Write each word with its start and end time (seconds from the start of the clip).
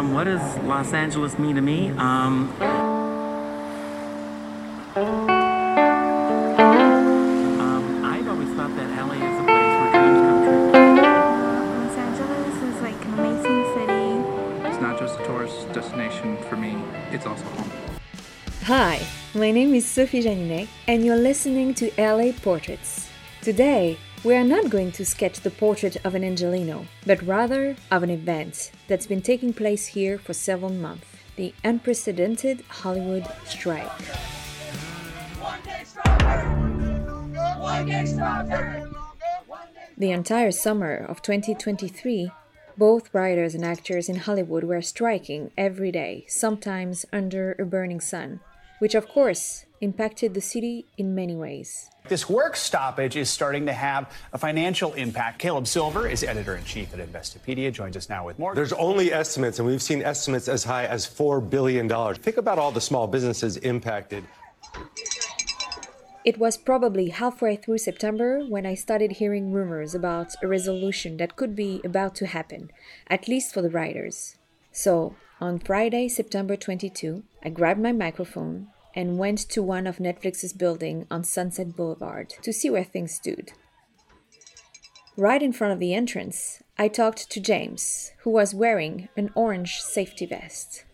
Um, 0.00 0.14
what 0.14 0.24
does 0.24 0.56
Los 0.64 0.94
Angeles 0.94 1.38
mean 1.38 1.56
to 1.56 1.60
me? 1.60 1.90
Um, 1.90 2.50
um, 7.60 8.02
I've 8.02 8.26
always 8.26 8.48
thought 8.56 8.74
that 8.76 8.88
LA 8.96 9.12
is 9.12 9.40
a 9.40 9.44
place 9.44 9.74
where 9.76 9.92
dreams 9.92 10.20
come 10.24 10.40
true. 10.42 10.72
Los 11.84 11.96
Angeles 11.98 12.62
is 12.62 12.80
like 12.80 13.04
an 13.04 13.12
amazing 13.12 13.62
city. 13.74 14.68
It's 14.70 14.80
not 14.80 14.98
just 14.98 15.20
a 15.20 15.24
tourist 15.26 15.70
destination 15.74 16.38
for 16.48 16.56
me, 16.56 16.82
it's 17.10 17.26
also 17.26 17.44
home. 17.44 17.70
Hi, 18.62 19.06
my 19.34 19.50
name 19.50 19.74
is 19.74 19.84
Sophie 19.86 20.22
Janinek, 20.22 20.68
and 20.88 21.04
you're 21.04 21.14
listening 21.14 21.74
to 21.74 21.92
LA 21.98 22.32
Portraits. 22.40 23.10
Today, 23.42 23.98
we 24.22 24.34
are 24.34 24.44
not 24.44 24.68
going 24.68 24.92
to 24.92 25.04
sketch 25.04 25.40
the 25.40 25.50
portrait 25.50 25.96
of 26.04 26.14
an 26.14 26.22
Angelino, 26.22 26.86
but 27.06 27.22
rather 27.22 27.74
of 27.90 28.02
an 28.02 28.10
event 28.10 28.70
that's 28.86 29.06
been 29.06 29.22
taking 29.22 29.54
place 29.54 29.86
here 29.86 30.18
for 30.18 30.34
several 30.34 30.70
months 30.70 31.06
the 31.36 31.54
unprecedented 31.64 32.62
Hollywood 32.68 33.26
strike. 33.46 33.90
The 39.96 40.10
entire 40.10 40.50
summer 40.50 40.96
of 40.96 41.22
2023, 41.22 42.30
both 42.76 43.14
writers 43.14 43.54
and 43.54 43.64
actors 43.64 44.10
in 44.10 44.16
Hollywood 44.16 44.64
were 44.64 44.82
striking 44.82 45.50
every 45.56 45.90
day, 45.90 46.26
sometimes 46.28 47.06
under 47.10 47.56
a 47.58 47.64
burning 47.64 48.00
sun, 48.00 48.40
which 48.80 48.94
of 48.94 49.08
course 49.08 49.64
impacted 49.80 50.34
the 50.34 50.40
city 50.40 50.86
in 50.98 51.14
many 51.14 51.34
ways. 51.34 51.90
This 52.08 52.28
work 52.28 52.56
stoppage 52.56 53.16
is 53.16 53.30
starting 53.30 53.66
to 53.66 53.72
have 53.72 54.12
a 54.32 54.38
financial 54.38 54.92
impact. 54.94 55.38
Caleb 55.38 55.66
Silver 55.66 56.08
is 56.08 56.22
editor 56.22 56.56
in 56.56 56.64
chief 56.64 56.92
at 56.92 57.00
Investopedia, 57.00 57.72
joins 57.72 57.96
us 57.96 58.08
now 58.08 58.26
with 58.26 58.38
more. 58.38 58.54
There's 58.54 58.72
only 58.72 59.12
estimates, 59.12 59.58
and 59.58 59.66
we've 59.66 59.82
seen 59.82 60.02
estimates 60.02 60.48
as 60.48 60.64
high 60.64 60.86
as 60.86 61.06
$4 61.06 61.48
billion. 61.48 61.88
Think 62.14 62.36
about 62.36 62.58
all 62.58 62.72
the 62.72 62.80
small 62.80 63.06
businesses 63.06 63.56
impacted. 63.58 64.24
It 66.22 66.38
was 66.38 66.58
probably 66.58 67.08
halfway 67.08 67.56
through 67.56 67.78
September 67.78 68.40
when 68.40 68.66
I 68.66 68.74
started 68.74 69.12
hearing 69.12 69.52
rumors 69.52 69.94
about 69.94 70.34
a 70.42 70.46
resolution 70.46 71.16
that 71.16 71.36
could 71.36 71.56
be 71.56 71.80
about 71.82 72.14
to 72.16 72.26
happen, 72.26 72.70
at 73.06 73.26
least 73.26 73.54
for 73.54 73.62
the 73.62 73.70
writers. 73.70 74.36
So, 74.70 75.16
on 75.40 75.58
Friday, 75.58 76.08
September 76.08 76.56
22, 76.56 77.22
I 77.42 77.48
grabbed 77.48 77.80
my 77.80 77.92
microphone 77.92 78.68
and 79.00 79.16
went 79.16 79.38
to 79.38 79.62
one 79.62 79.86
of 79.86 79.96
Netflix's 79.96 80.52
building 80.52 81.06
on 81.10 81.24
Sunset 81.24 81.74
Boulevard 81.74 82.34
to 82.42 82.52
see 82.52 82.68
where 82.68 82.84
things 82.84 83.14
stood. 83.14 83.52
Right 85.16 85.42
in 85.42 85.54
front 85.54 85.72
of 85.72 85.80
the 85.80 85.94
entrance, 85.94 86.62
I 86.78 86.88
talked 86.88 87.30
to 87.30 87.40
James, 87.40 88.12
who 88.18 88.30
was 88.30 88.54
wearing 88.54 89.08
an 89.16 89.30
orange 89.34 89.78
safety 89.78 90.26
vest. 90.26 90.84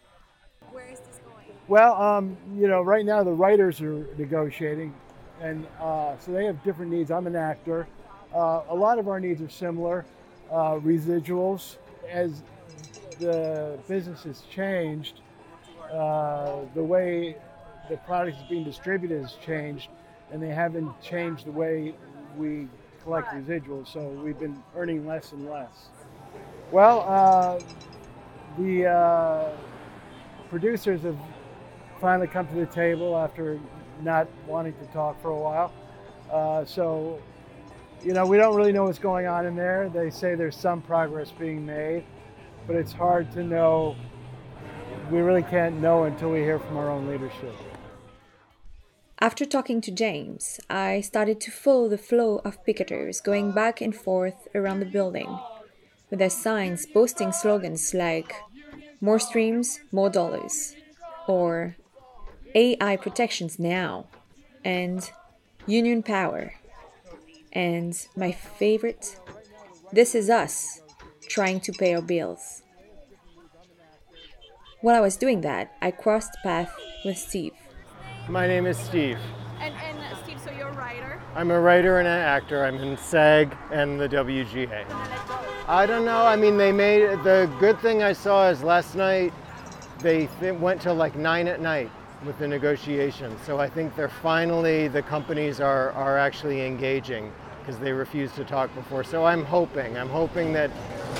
Where 0.71 0.87
is 0.87 1.01
this 1.01 1.19
going? 1.25 1.47
Well, 1.67 2.01
um, 2.01 2.37
you 2.57 2.69
know, 2.69 2.81
right 2.81 3.05
now 3.05 3.25
the 3.25 3.33
writers 3.33 3.81
are 3.81 4.07
negotiating, 4.17 4.95
and 5.41 5.67
uh, 5.81 6.17
so 6.21 6.31
they 6.31 6.45
have 6.45 6.63
different 6.63 6.93
needs. 6.93 7.11
I'm 7.11 7.27
an 7.27 7.35
actor. 7.35 7.89
Uh, 8.33 8.63
a 8.69 8.75
lot 8.75 9.01
of 9.01 9.09
our 9.09 9.19
needs 9.19 9.43
are 9.43 9.49
similar. 9.49 10.05
Uh, 10.49 10.79
residuals, 10.79 11.75
as 12.09 12.45
the 13.19 13.81
business 13.89 14.23
has 14.23 14.43
changed, 14.43 15.23
uh, 15.93 16.61
the 16.75 16.85
way 16.85 17.37
the 17.89 17.97
product 17.99 18.39
is 18.39 18.43
being 18.49 18.65
distributed 18.65 19.23
has 19.23 19.35
changed, 19.45 19.89
and 20.33 20.43
they 20.43 20.51
haven't 20.51 21.01
changed 21.01 21.47
the 21.47 21.53
way 21.53 21.95
we 22.37 22.69
collect 23.03 23.29
residuals. 23.29 23.93
So 23.93 24.09
we've 24.09 24.39
been 24.39 24.63
earning 24.75 25.07
less 25.07 25.33
and 25.33 25.49
less. 25.49 25.89
Well, 26.73 27.05
uh, 27.09 27.61
the 28.59 28.87
uh, 28.87 29.51
producers 30.51 31.03
have 31.03 31.19
finally 32.01 32.27
come 32.27 32.47
to 32.49 32.55
the 32.55 32.67
table 32.67 33.17
after 33.17 33.61
not 34.03 34.29
wanting 34.47 34.75
to 34.75 34.85
talk 34.87 35.21
for 35.23 35.31
a 35.31 35.39
while. 35.39 35.73
Uh, 36.31 36.65
so, 36.65 37.21
you 38.03 38.13
know, 38.13 38.27
we 38.27 38.37
don't 38.37 38.57
really 38.57 38.73
know 38.73 38.85
what's 38.85 38.99
going 38.99 39.27
on 39.27 39.47
in 39.47 39.55
there. 39.55 39.89
They 39.89 40.11
say 40.11 40.35
there's 40.35 40.57
some 40.57 40.83
progress 40.83 41.31
being 41.31 41.65
made, 41.65 42.05
but 42.67 42.77
it's 42.77 42.93
hard 42.93 43.31
to 43.33 43.45
know. 43.45 43.97
We 45.11 45.21
really 45.21 45.45
can't 45.45 45.81
know 45.81 46.05
until 46.05 46.33
we 46.33 46.41
hear 46.41 46.59
from 46.59 46.77
our 46.77 46.91
own 46.91 47.09
leadership. 47.09 47.55
After 49.19 49.47
talking 49.47 49.81
to 49.81 49.91
James, 49.91 50.61
I 50.69 51.01
started 51.01 51.41
to 51.41 51.51
follow 51.51 51.89
the 51.89 51.97
flow 51.97 52.43
of 52.45 52.63
picketers 52.67 53.23
going 53.23 53.53
back 53.53 53.81
and 53.81 53.97
forth 53.97 54.47
around 54.55 54.81
the 54.81 54.87
building, 54.87 55.39
with 56.11 56.19
their 56.19 56.29
signs 56.29 56.85
boasting 56.85 57.33
slogans 57.33 57.95
like 57.95 58.35
More 59.01 59.19
streams, 59.19 59.81
more 59.91 60.11
dollars, 60.11 60.75
or 61.27 61.77
AI 62.55 62.97
protections 62.97 63.59
now, 63.59 64.07
and 64.65 65.11
Union 65.67 66.03
Power, 66.03 66.53
and 67.55 68.07
my 68.17 68.33
favorite, 68.33 69.19
This 69.93 70.15
is 70.15 70.29
Us, 70.29 70.83
trying 71.27 71.61
to 71.61 71.73
pay 71.73 71.95
our 71.95 72.03
bills. 72.03 72.63
While 74.83 74.97
I 74.97 75.01
was 75.01 75.17
doing 75.17 75.41
that, 75.41 75.75
I 75.81 75.91
crossed 75.91 76.37
paths 76.43 76.71
with 77.03 77.17
Steve. 77.17 77.55
My 78.29 78.49
name 78.49 78.67
is 78.67 78.77
Steve. 78.77 79.19
And, 79.61 79.73
and 79.75 79.99
uh, 80.01 80.17
Steve, 80.25 80.41
so 80.41 80.51
you're 80.51 80.67
a 80.69 80.73
writer? 80.73 81.23
I'm 81.37 81.53
a 81.53 81.61
writer 81.61 82.01
and 82.01 82.09
an 82.09 82.19
actor. 82.19 82.65
I'm 82.65 82.75
in 82.77 82.97
SAG 82.99 83.57
and 83.71 84.01
the 84.01 84.09
WGA. 84.09 84.85
I 85.69 85.87
don't 85.87 86.05
know. 86.05 86.27
I 86.27 86.35
mean, 86.35 86.57
they 86.57 86.73
made 86.73 87.03
the 87.23 87.49
good 87.61 87.79
thing 87.79 88.03
I 88.03 88.13
saw 88.13 88.49
is 88.49 88.65
last 88.65 88.97
night 88.97 89.33
they 90.01 90.27
th- 90.41 90.59
went 90.59 90.83
till 90.83 90.97
like 90.97 91.15
nine 91.15 91.47
at 91.47 91.61
night 91.61 91.89
with 92.25 92.37
the 92.41 92.49
negotiations. 92.49 93.41
So 93.47 93.61
I 93.61 93.69
think 93.69 93.95
they're 93.95 94.09
finally 94.09 94.89
the 94.89 95.03
companies 95.03 95.61
are 95.61 95.93
are 95.93 96.19
actually 96.19 96.67
engaging 96.67 97.33
because 97.61 97.79
they 97.79 97.93
refused 97.93 98.35
to 98.37 98.45
talk 98.45 98.75
before. 98.75 99.05
So 99.05 99.25
I'm 99.25 99.45
hoping. 99.45 99.97
I'm 99.97 100.09
hoping 100.09 100.53
that 100.53 100.71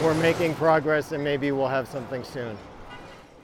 we're 0.03 0.15
making 0.15 0.57
progress 0.57 1.13
and 1.13 1.23
maybe 1.23 1.53
we'll 1.53 1.69
have 1.69 1.87
something 1.87 2.25
soon. 2.25 2.59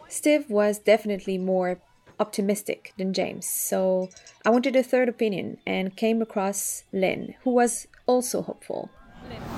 Steve 0.08 0.50
was 0.50 0.80
definitely 0.80 1.38
more 1.38 1.80
optimistic 2.22 2.92
than 2.96 3.12
James, 3.12 3.44
so 3.46 4.08
I 4.46 4.50
wanted 4.50 4.76
a 4.76 4.82
third 4.84 5.08
opinion 5.08 5.58
and 5.66 5.96
came 5.96 6.22
across 6.22 6.84
Lynn, 6.92 7.34
who 7.42 7.50
was 7.50 7.88
also 8.06 8.42
hopeful. 8.42 8.90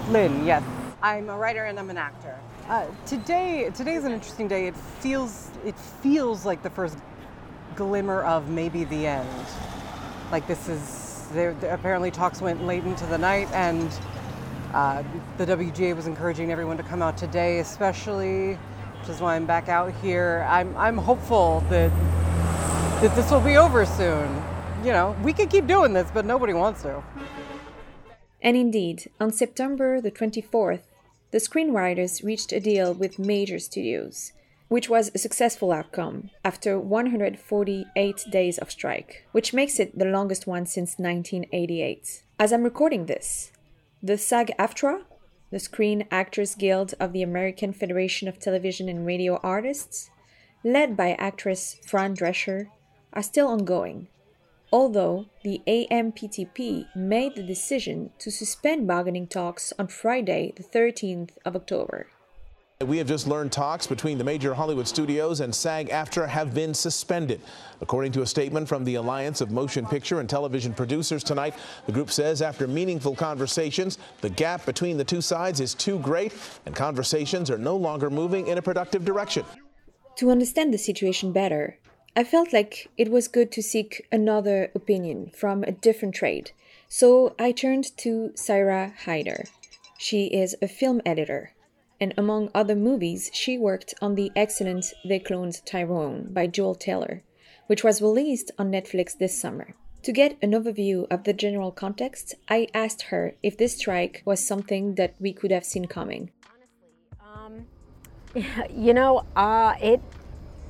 Lynn, 0.09 0.47
yes. 0.47 0.63
I'm 1.03 1.29
a 1.29 1.37
writer 1.37 1.65
and 1.67 1.79
I'm 1.79 1.91
an 1.91 1.99
actor. 1.99 2.35
Uh, 2.67 2.87
today, 3.05 3.71
today 3.75 3.97
is 3.97 4.05
an 4.07 4.13
interesting 4.13 4.49
day. 4.49 4.67
It 4.67 4.77
feels, 5.01 5.51
it 5.67 5.79
feels 6.03 6.47
like 6.47 6.63
the 6.63 6.71
first 6.71 6.97
glimmer 7.77 8.23
of 8.23 8.49
maybe 8.49 8.85
the 8.85 9.07
end. 9.07 9.47
Like 10.33 10.47
this 10.47 10.67
is, 10.67 11.29
there, 11.33 11.53
there 11.61 11.75
apparently 11.75 12.11
talks 12.11 12.41
went 12.41 12.65
late 12.65 12.85
into 12.85 13.05
the 13.07 13.19
night, 13.19 13.49
and 13.53 13.91
uh, 14.73 15.03
the 15.37 15.45
WGA 15.45 15.95
was 15.95 16.07
encouraging 16.07 16.51
everyone 16.51 16.79
to 16.79 16.83
come 16.83 17.03
out 17.03 17.19
today, 17.19 17.59
especially, 17.59 18.55
which 19.01 19.11
is 19.11 19.21
why 19.21 19.37
I'm 19.37 19.45
back 19.45 19.69
out 19.69 19.93
here. 20.01 20.47
I'm, 20.49 20.75
I'm 20.79 20.97
hopeful 20.97 21.63
that 21.69 21.93
that 23.05 23.15
this 23.17 23.31
will 23.31 23.39
be 23.39 23.59
over 23.59 23.85
soon. 23.85 24.43
You 24.83 24.93
know, 24.93 25.15
we 25.23 25.35
could 25.35 25.51
keep 25.51 25.67
doing 25.67 25.93
this, 25.93 26.09
but 26.15 26.25
nobody 26.25 26.55
wants 26.55 26.81
to. 26.85 27.03
And 28.41 28.57
indeed, 28.57 29.11
on 29.21 29.31
September 29.31 30.01
the 30.01 30.11
24th, 30.11 30.85
the 31.31 31.37
screenwriters 31.37 32.25
reached 32.25 32.51
a 32.51 32.61
deal 32.61 32.95
with 32.95 33.19
major 33.19 33.59
studios, 33.59 34.33
which 34.69 34.89
was 34.89 35.11
a 35.15 35.19
successful 35.19 35.71
outcome 35.71 36.31
after 36.47 36.81
148 36.81 38.25
days 38.33 38.57
of 38.57 38.71
strike, 38.71 39.27
which 39.33 39.53
makes 39.53 39.79
it 39.79 39.99
the 39.99 40.07
longest 40.07 40.47
one 40.47 40.65
since 40.65 40.99
1988. 40.99 42.23
As 42.39 42.55
I'm 42.55 42.63
recording 42.65 43.05
this, 43.05 43.53
the 44.03 44.17
SAG 44.17 44.51
AFTRA, 44.59 45.03
the 45.51 45.59
Screen 45.59 46.07
Actors 46.11 46.55
Guild 46.55 46.95
of 46.99 47.13
the 47.13 47.23
American 47.23 47.75
Federation 47.75 48.29
of 48.29 48.39
Television 48.39 48.89
and 48.89 49.05
Radio 49.05 49.39
Artists, 49.43 50.09
led 50.65 50.97
by 50.97 51.11
actress 51.19 51.77
Fran 51.85 52.17
Drescher, 52.17 52.69
are 53.15 53.23
still 53.23 53.49
ongoing, 53.49 54.09
although 54.73 55.27
the 55.43 55.63
AMPTP 55.67 56.95
made 56.95 57.37
the 57.37 57.43
decision 57.43 58.11
to 58.19 58.31
suspend 58.31 58.87
bargaining 58.87 59.27
talks 59.27 59.73
on 59.79 59.89
Friday, 59.89 60.53
the 60.57 60.63
13th 60.63 61.31
of 61.45 61.57
October. 61.57 62.09
We 62.81 62.99
have 62.99 63.07
just 63.07 63.29
learned 63.29 63.53
talks 63.53 63.87
between 63.87 64.19
the 64.19 64.25
major 64.25 64.53
Hollywood 64.53 64.89
studios 64.89 65.41
and 65.41 65.55
SAG 65.55 65.89
AFTRA 65.91 66.29
have 66.29 66.53
been 66.53 66.75
suspended. 66.75 67.41
According 67.81 68.11
to 68.13 68.23
a 68.23 68.27
statement 68.27 68.69
from 68.69 68.85
the 68.85 68.97
Alliance 68.97 69.41
of 69.41 69.53
Motion 69.53 69.87
Picture 69.87 70.19
and 70.19 70.29
Television 70.29 70.75
Producers 70.75 71.23
tonight, 71.23 71.55
the 71.87 71.93
group 71.93 72.11
says 72.11 72.43
after 72.43 72.67
meaningful 72.67 73.15
conversations, 73.15 73.99
the 74.21 74.29
gap 74.29 74.67
between 74.67 74.97
the 74.97 75.05
two 75.05 75.21
sides 75.21 75.61
is 75.61 75.73
too 75.73 76.01
great 76.01 76.35
and 76.67 76.75
conversations 76.75 77.49
are 77.49 77.59
no 77.59 77.77
longer 77.77 78.11
moving 78.11 78.49
in 78.49 78.59
a 78.59 78.63
productive 78.63 79.05
direction. 79.05 79.45
To 80.17 80.31
understand 80.31 80.75
the 80.75 80.79
situation 80.79 81.33
better, 81.33 81.79
I 82.17 82.25
felt 82.25 82.53
like 82.53 82.91
it 82.97 83.11
was 83.11 83.29
good 83.29 83.51
to 83.53 83.63
seek 83.63 84.07
another 84.13 84.71
opinion 84.75 85.31
from 85.35 85.65
a 85.65 85.73
different 85.73 86.15
trade, 86.15 86.53
so 86.89 87.35
I 87.39 87.53
turned 87.53 87.97
to 87.99 88.33
Saira 88.35 88.95
Haider. 89.05 89.49
She 89.99 90.27
is 90.27 90.57
a 90.63 90.69
film 90.69 91.01
editor 91.05 91.55
and 92.01 92.13
among 92.17 92.51
other 92.55 92.75
movies, 92.75 93.31
she 93.33 93.57
worked 93.57 93.95
on 94.03 94.15
the 94.15 94.31
excellent 94.35 94.93
They 95.05 95.21
Cloned 95.21 95.65
Tyrone 95.65 96.33
by 96.33 96.49
Juel 96.49 96.79
Taylor, 96.79 97.23
which 97.67 97.85
was 97.85 98.03
released 98.03 98.51
on 98.59 98.71
Netflix 98.71 99.17
this 99.17 99.39
summer. 99.39 99.75
To 100.03 100.13
get 100.13 100.37
an 100.43 100.51
overview 100.53 101.07
of 101.11 101.25
the 101.25 101.33
general 101.33 101.71
context, 101.71 102.35
I 102.49 102.69
asked 102.75 103.03
her 103.03 103.37
if 103.43 103.57
this 103.57 103.77
strike 103.77 104.23
was 104.27 104.47
something 104.47 104.97
that 104.97 105.15
we 105.19 105.33
could 105.33 105.51
have 105.51 105.65
seen 105.65 105.87
coming. 105.87 106.31
Um, 107.25 107.67
you 108.71 108.93
know, 108.93 109.25
uh, 109.35 109.75
it, 109.81 110.03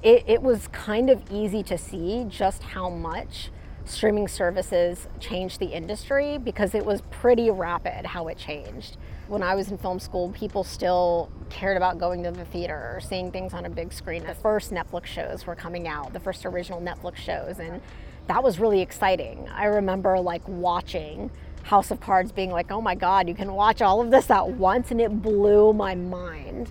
it 0.04 0.22
it 0.28 0.42
was 0.42 0.68
kind 0.68 1.10
of 1.10 1.20
easy 1.32 1.62
to 1.64 1.76
see 1.76 2.24
just 2.28 2.62
how 2.62 2.88
much 2.88 3.50
streaming 3.86 4.28
services 4.28 5.08
changed 5.18 5.58
the 5.58 5.66
industry 5.66 6.38
because 6.38 6.74
it 6.74 6.84
was 6.84 7.02
pretty 7.10 7.50
rapid 7.50 8.06
how 8.06 8.28
it 8.28 8.38
changed. 8.38 8.96
When 9.28 9.42
I 9.42 9.54
was 9.54 9.70
in 9.70 9.78
film 9.78 9.98
school, 9.98 10.30
people 10.30 10.64
still 10.64 11.30
cared 11.50 11.76
about 11.76 11.98
going 11.98 12.22
to 12.24 12.30
the 12.30 12.44
theater 12.46 12.92
or 12.94 13.00
seeing 13.00 13.30
things 13.30 13.52
on 13.52 13.64
a 13.64 13.70
big 13.70 13.92
screen. 13.92 14.24
The 14.24 14.34
first 14.34 14.72
Netflix 14.72 15.06
shows 15.06 15.46
were 15.46 15.54
coming 15.54 15.88
out, 15.88 16.12
the 16.12 16.20
first 16.20 16.46
original 16.46 16.80
Netflix 16.80 17.16
shows, 17.16 17.58
and 17.58 17.80
that 18.26 18.42
was 18.42 18.58
really 18.58 18.80
exciting. 18.80 19.48
I 19.50 19.66
remember 19.66 20.18
like 20.18 20.46
watching 20.48 21.30
House 21.62 21.90
of 21.90 22.00
Cards 22.00 22.32
being 22.32 22.50
like, 22.50 22.70
oh 22.70 22.80
my 22.80 22.94
God, 22.94 23.28
you 23.28 23.34
can 23.34 23.52
watch 23.52 23.80
all 23.82 24.00
of 24.00 24.10
this 24.10 24.30
at 24.30 24.48
once, 24.48 24.90
and 24.90 25.00
it 25.00 25.22
blew 25.22 25.72
my 25.72 25.94
mind. 25.94 26.70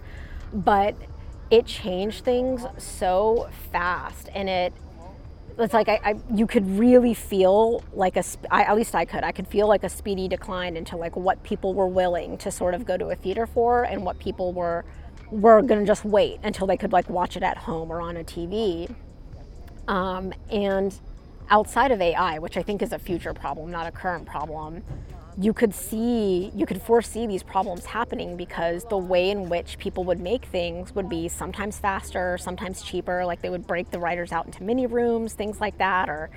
But 0.53 0.95
it 1.53 1.67
changed 1.67 2.25
things 2.25 2.65
so 2.79 3.47
fast 3.71 4.27
and 4.33 4.49
it 4.49 4.73
it's 5.59 5.71
like 5.71 5.87
I, 5.87 5.99
I, 6.03 6.15
you 6.33 6.47
could 6.47 6.67
really 6.79 7.13
feel 7.13 7.83
like 7.93 8.17
a 8.17 8.23
I, 8.49 8.63
at 8.63 8.75
least 8.75 8.95
I 8.95 9.05
could 9.05 9.23
I 9.23 9.31
could 9.31 9.47
feel 9.47 9.67
like 9.67 9.83
a 9.83 9.89
speedy 9.89 10.27
decline 10.27 10.75
into 10.75 10.97
like 10.97 11.15
what 11.15 11.43
people 11.43 11.75
were 11.75 11.85
willing 11.85 12.39
to 12.39 12.49
sort 12.49 12.73
of 12.73 12.85
go 12.85 12.97
to 12.97 13.09
a 13.09 13.15
theater 13.15 13.45
for 13.45 13.83
and 13.83 14.03
what 14.03 14.17
people 14.17 14.51
were 14.51 14.83
were 15.29 15.61
gonna 15.61 15.85
just 15.85 16.03
wait 16.03 16.39
until 16.41 16.65
they 16.65 16.75
could 16.75 16.91
like 16.91 17.07
watch 17.07 17.37
it 17.37 17.43
at 17.43 17.57
home 17.57 17.91
or 17.91 18.01
on 18.01 18.17
a 18.17 18.23
TV. 18.23 18.91
Um, 19.87 20.33
and 20.49 20.99
outside 21.51 21.91
of 21.91 22.01
AI, 22.01 22.39
which 22.39 22.57
I 22.57 22.63
think 22.63 22.81
is 22.81 22.93
a 22.93 22.97
future 22.97 23.33
problem, 23.35 23.69
not 23.69 23.85
a 23.85 23.91
current 23.91 24.25
problem, 24.25 24.81
you 25.37 25.53
could 25.53 25.73
see, 25.73 26.51
you 26.55 26.65
could 26.65 26.81
foresee 26.81 27.25
these 27.25 27.43
problems 27.43 27.85
happening 27.85 28.37
because 28.37 28.85
the 28.85 28.97
way 28.97 29.31
in 29.31 29.49
which 29.49 29.77
people 29.79 30.03
would 30.03 30.19
make 30.19 30.45
things 30.45 30.93
would 30.93 31.09
be 31.09 31.27
sometimes 31.27 31.79
faster, 31.79 32.37
sometimes 32.37 32.83
cheaper. 32.83 33.25
Like 33.25 33.41
they 33.41 33.49
would 33.49 33.65
break 33.65 33.89
the 33.89 33.99
writers 33.99 34.31
out 34.31 34.45
into 34.45 34.63
mini 34.63 34.85
rooms, 34.85 35.33
things 35.33 35.59
like 35.59 35.77
that. 35.79 36.07
Or 36.07 36.29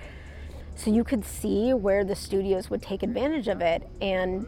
so 0.76 0.90
you 0.90 1.04
could 1.04 1.24
see 1.24 1.74
where 1.74 2.04
the 2.04 2.16
studios 2.16 2.70
would 2.70 2.82
take 2.82 3.02
advantage 3.02 3.48
of 3.48 3.60
it. 3.60 3.86
And 4.00 4.46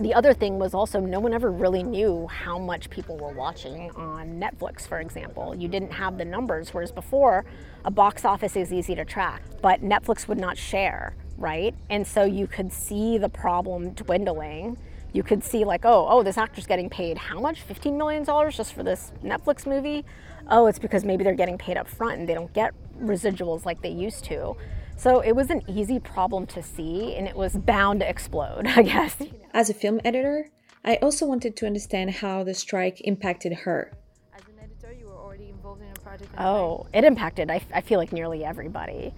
the 0.00 0.14
other 0.14 0.34
thing 0.34 0.58
was 0.58 0.74
also 0.74 0.98
no 0.98 1.20
one 1.20 1.32
ever 1.32 1.50
really 1.50 1.82
knew 1.82 2.26
how 2.26 2.58
much 2.58 2.90
people 2.90 3.16
were 3.16 3.32
watching 3.32 3.90
on 3.92 4.40
Netflix, 4.40 4.88
for 4.88 4.98
example. 5.00 5.54
You 5.54 5.68
didn't 5.68 5.92
have 5.92 6.18
the 6.18 6.24
numbers, 6.24 6.74
whereas 6.74 6.90
before, 6.90 7.44
a 7.84 7.90
box 7.90 8.24
office 8.24 8.56
is 8.56 8.72
easy 8.72 8.94
to 8.94 9.04
track, 9.04 9.42
but 9.60 9.82
Netflix 9.82 10.26
would 10.26 10.38
not 10.38 10.56
share 10.56 11.14
right? 11.42 11.74
And 11.90 12.06
so 12.06 12.22
you 12.22 12.46
could 12.46 12.72
see 12.72 13.18
the 13.18 13.28
problem 13.28 13.90
dwindling. 13.90 14.78
You 15.12 15.22
could 15.22 15.44
see 15.44 15.64
like, 15.64 15.84
oh, 15.84 16.06
oh, 16.08 16.22
this 16.22 16.38
actor's 16.38 16.66
getting 16.66 16.88
paid 16.88 17.18
how 17.18 17.40
much? 17.40 17.66
$15 17.66 17.98
million 17.98 18.24
just 18.50 18.72
for 18.72 18.82
this 18.82 19.12
Netflix 19.22 19.66
movie? 19.66 20.06
Oh, 20.48 20.66
it's 20.66 20.78
because 20.78 21.04
maybe 21.04 21.24
they're 21.24 21.34
getting 21.34 21.58
paid 21.58 21.76
up 21.76 21.88
front 21.88 22.20
and 22.20 22.28
they 22.28 22.34
don't 22.34 22.52
get 22.54 22.72
residuals 22.98 23.66
like 23.66 23.82
they 23.82 23.90
used 23.90 24.24
to. 24.24 24.56
So 24.96 25.20
it 25.20 25.32
was 25.32 25.50
an 25.50 25.62
easy 25.68 25.98
problem 25.98 26.46
to 26.46 26.62
see 26.62 27.14
and 27.16 27.26
it 27.26 27.36
was 27.36 27.56
bound 27.56 28.00
to 28.00 28.08
explode, 28.08 28.66
I 28.76 28.82
guess. 28.82 29.16
As 29.52 29.68
a 29.68 29.74
film 29.74 30.00
editor, 30.04 30.48
I 30.84 30.96
also 30.96 31.26
wanted 31.26 31.56
to 31.56 31.66
understand 31.66 32.10
how 32.12 32.44
the 32.44 32.54
strike 32.54 33.00
impacted 33.02 33.52
her. 33.52 33.92
As 34.34 34.42
an 34.42 34.54
editor, 34.62 34.94
you 34.98 35.06
were 35.06 35.18
already 35.18 35.48
involved 35.48 35.82
in 35.82 35.88
a 35.88 36.00
project. 36.00 36.30
Oh, 36.38 36.86
it 36.94 37.04
impacted, 37.04 37.50
I, 37.50 37.60
I 37.74 37.80
feel 37.80 37.98
like 37.98 38.12
nearly 38.12 38.44
everybody. 38.44 39.12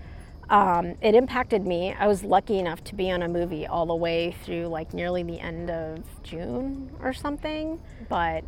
Um, 0.50 0.94
it 1.00 1.14
impacted 1.14 1.66
me. 1.66 1.94
I 1.98 2.06
was 2.06 2.22
lucky 2.22 2.58
enough 2.58 2.84
to 2.84 2.94
be 2.94 3.10
on 3.10 3.22
a 3.22 3.28
movie 3.28 3.66
all 3.66 3.86
the 3.86 3.94
way 3.94 4.36
through 4.44 4.66
like 4.66 4.92
nearly 4.92 5.22
the 5.22 5.40
end 5.40 5.70
of 5.70 6.04
June 6.22 6.90
or 7.00 7.12
something. 7.12 7.80
But 8.08 8.44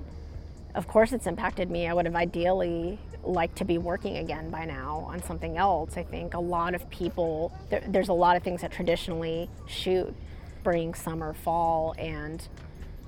of 0.74 0.86
course, 0.86 1.12
it's 1.12 1.26
impacted 1.26 1.70
me. 1.70 1.86
I 1.86 1.94
would 1.94 2.04
have 2.04 2.16
ideally 2.16 2.98
liked 3.24 3.56
to 3.56 3.64
be 3.64 3.78
working 3.78 4.18
again 4.18 4.50
by 4.50 4.64
now 4.64 5.06
on 5.08 5.22
something 5.22 5.56
else. 5.56 5.96
I 5.96 6.02
think 6.02 6.34
a 6.34 6.40
lot 6.40 6.74
of 6.74 6.88
people, 6.90 7.52
there, 7.70 7.82
there's 7.88 8.08
a 8.08 8.14
lot 8.14 8.36
of 8.36 8.42
things 8.42 8.60
that 8.60 8.70
traditionally 8.70 9.48
shoot 9.66 10.14
spring, 10.60 10.94
summer, 10.94 11.32
fall, 11.32 11.94
and 11.98 12.46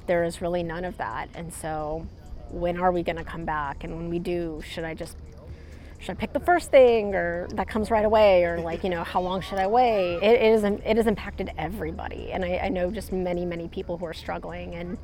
there 0.06 0.24
is 0.24 0.40
really 0.40 0.62
none 0.62 0.84
of 0.84 0.96
that. 0.98 1.28
And 1.34 1.52
so, 1.52 2.06
when 2.50 2.78
are 2.78 2.90
we 2.90 3.02
going 3.02 3.16
to 3.16 3.24
come 3.24 3.44
back? 3.44 3.84
And 3.84 3.94
when 3.96 4.08
we 4.08 4.18
do, 4.18 4.62
should 4.64 4.84
I 4.84 4.94
just 4.94 5.16
should 5.98 6.12
I 6.12 6.14
pick 6.14 6.32
the 6.32 6.40
first 6.40 6.70
thing 6.70 7.14
or 7.14 7.48
that 7.54 7.68
comes 7.68 7.90
right 7.90 8.04
away 8.04 8.44
or 8.44 8.60
like 8.60 8.84
you 8.84 8.90
know 8.90 9.02
how 9.02 9.20
long 9.20 9.40
should 9.40 9.58
I 9.58 9.66
wait? 9.66 10.18
It, 10.22 10.40
it 10.40 10.52
is 10.52 10.64
it 10.64 10.96
has 10.96 11.06
impacted 11.06 11.50
everybody. 11.58 12.30
And 12.32 12.44
I, 12.44 12.58
I, 12.64 12.68
know 12.68 12.90
just 12.90 13.12
many 13.12 13.44
many 13.44 13.68
people 13.68 13.98
who 13.98 14.06
are 14.06 14.14
struggling. 14.14 14.74
And 14.76 14.96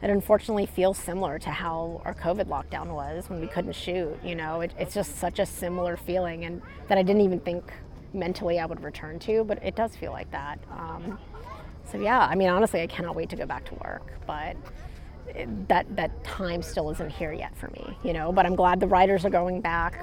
it 0.00 0.10
unfortunately 0.10 0.66
feels 0.66 0.96
similar 0.96 1.40
to 1.40 1.50
how 1.50 2.00
our 2.04 2.14
COVID 2.14 2.44
lockdown 2.44 2.94
was 2.94 3.28
when 3.28 3.40
we 3.40 3.48
couldn't 3.48 3.74
shoot 3.74 4.16
you 4.24 4.36
know? 4.36 4.60
It, 4.60 4.72
it's 4.78 4.94
just 4.94 5.16
such 5.18 5.40
a 5.40 5.46
similar 5.46 5.96
feeling 5.96 6.44
and 6.44 6.62
that 6.86 6.98
I 6.98 7.02
didn't 7.02 7.22
even 7.22 7.40
think 7.40 7.72
mentally 8.12 8.60
I 8.60 8.66
would 8.66 8.82
return 8.82 9.18
to 9.20 9.42
but 9.42 9.62
it 9.62 9.74
does 9.74 9.96
feel 9.96 10.12
like 10.12 10.30
that. 10.30 10.60
Um, 10.70 11.18
so 11.90 11.98
yeah 11.98 12.20
I 12.20 12.36
mean 12.36 12.48
honestly 12.48 12.80
I 12.80 12.86
cannot 12.86 13.16
wait 13.16 13.28
to 13.30 13.36
go 13.36 13.44
back 13.44 13.64
to 13.66 13.74
work 13.74 14.12
but 14.26 14.56
that 15.68 15.84
that 15.96 16.24
time 16.24 16.62
still 16.62 16.90
isn't 16.90 17.10
here 17.10 17.32
yet 17.32 17.56
for 17.56 17.68
me, 17.68 17.96
you 18.02 18.12
know. 18.12 18.32
But 18.32 18.46
I'm 18.46 18.54
glad 18.54 18.80
the 18.80 18.86
writers 18.86 19.24
are 19.24 19.30
going 19.30 19.60
back. 19.60 20.00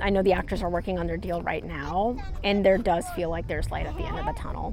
I 0.00 0.10
know 0.10 0.22
the 0.22 0.32
actors 0.32 0.62
are 0.62 0.70
working 0.70 0.98
on 0.98 1.06
their 1.06 1.16
deal 1.16 1.42
right 1.42 1.64
now, 1.64 2.16
and 2.42 2.64
there 2.64 2.78
does 2.78 3.08
feel 3.10 3.30
like 3.30 3.48
there's 3.48 3.70
light 3.70 3.86
at 3.86 3.96
the 3.96 4.04
end 4.04 4.18
of 4.18 4.26
the 4.26 4.32
tunnel. 4.32 4.72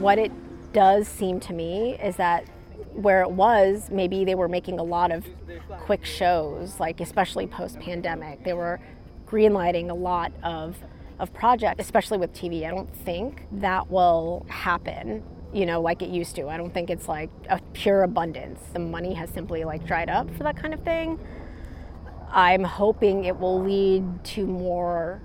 What 0.00 0.18
it 0.18 0.32
does 0.72 1.08
seem 1.08 1.40
to 1.40 1.52
me 1.52 1.96
is 2.02 2.16
that 2.16 2.46
where 2.92 3.22
it 3.22 3.30
was, 3.30 3.90
maybe 3.90 4.24
they 4.24 4.34
were 4.34 4.48
making 4.48 4.78
a 4.78 4.82
lot 4.82 5.10
of 5.10 5.26
quick 5.80 6.04
shows, 6.04 6.78
like 6.78 7.00
especially 7.00 7.46
post 7.46 7.80
pandemic. 7.80 8.44
They 8.44 8.52
were 8.52 8.80
greenlighting 9.26 9.90
a 9.90 9.94
lot 9.94 10.32
of, 10.42 10.76
of 11.18 11.32
projects, 11.32 11.82
especially 11.82 12.18
with 12.18 12.32
TV. 12.32 12.66
I 12.66 12.70
don't 12.70 12.94
think 12.94 13.46
that 13.52 13.90
will 13.90 14.46
happen 14.48 15.22
you 15.54 15.66
know, 15.66 15.80
like 15.80 16.02
it 16.02 16.10
used 16.10 16.34
to. 16.36 16.48
I 16.48 16.56
don't 16.56 16.74
think 16.74 16.90
it's 16.90 17.08
like 17.08 17.30
a 17.48 17.60
pure 17.72 18.02
abundance. 18.02 18.60
The 18.72 18.80
money 18.80 19.14
has 19.14 19.30
simply 19.30 19.64
like 19.64 19.86
dried 19.86 20.10
up 20.10 20.28
for 20.36 20.42
that 20.42 20.56
kind 20.56 20.74
of 20.74 20.82
thing. 20.82 21.18
I'm 22.30 22.64
hoping 22.64 23.24
it 23.24 23.38
will 23.38 23.62
lead 23.62 24.24
to 24.24 24.44
more, 24.44 25.22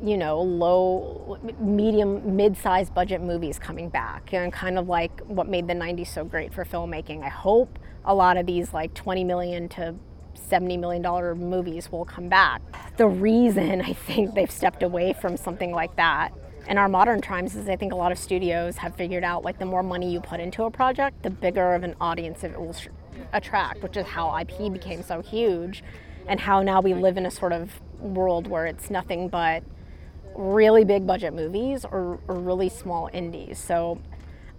you 0.00 0.16
know, 0.16 0.40
low, 0.40 1.38
medium, 1.58 2.36
mid 2.36 2.56
sized 2.56 2.94
budget 2.94 3.20
movies 3.20 3.58
coming 3.58 3.88
back 3.88 4.32
and 4.32 4.52
kind 4.52 4.78
of 4.78 4.86
like 4.86 5.20
what 5.22 5.48
made 5.48 5.66
the 5.66 5.74
90s 5.74 6.06
so 6.06 6.24
great 6.24 6.54
for 6.54 6.64
filmmaking. 6.64 7.24
I 7.24 7.28
hope 7.30 7.80
a 8.04 8.14
lot 8.14 8.36
of 8.36 8.46
these 8.46 8.72
like 8.72 8.94
20 8.94 9.24
million 9.24 9.68
to 9.70 9.96
$70 10.48 10.78
million 10.78 11.02
movies 11.38 11.90
will 11.90 12.04
come 12.04 12.28
back. 12.28 12.62
The 12.96 13.08
reason 13.08 13.80
I 13.80 13.92
think 13.92 14.34
they've 14.34 14.50
stepped 14.50 14.84
away 14.84 15.14
from 15.20 15.36
something 15.36 15.72
like 15.72 15.96
that 15.96 16.32
in 16.68 16.78
our 16.78 16.88
modern 16.88 17.20
times 17.20 17.56
is 17.56 17.68
I 17.68 17.76
think 17.76 17.92
a 17.92 17.96
lot 17.96 18.12
of 18.12 18.18
studios 18.18 18.76
have 18.78 18.94
figured 18.96 19.24
out 19.24 19.44
like 19.44 19.58
the 19.58 19.66
more 19.66 19.82
money 19.82 20.12
you 20.12 20.20
put 20.20 20.40
into 20.40 20.64
a 20.64 20.70
project, 20.70 21.22
the 21.22 21.30
bigger 21.30 21.74
of 21.74 21.82
an 21.82 21.94
audience 22.00 22.44
it 22.44 22.58
will 22.58 22.74
attract, 23.32 23.82
which 23.82 23.96
is 23.96 24.06
how 24.06 24.36
IP 24.38 24.72
became 24.72 25.02
so 25.02 25.20
huge 25.20 25.82
and 26.26 26.40
how 26.40 26.62
now 26.62 26.80
we 26.80 26.94
live 26.94 27.16
in 27.16 27.26
a 27.26 27.30
sort 27.30 27.52
of 27.52 27.70
world 28.00 28.46
where 28.46 28.66
it's 28.66 28.90
nothing 28.90 29.28
but 29.28 29.62
really 30.34 30.84
big 30.84 31.06
budget 31.06 31.34
movies 31.34 31.84
or, 31.84 32.18
or 32.28 32.36
really 32.36 32.68
small 32.68 33.08
indies. 33.12 33.58
So, 33.58 34.00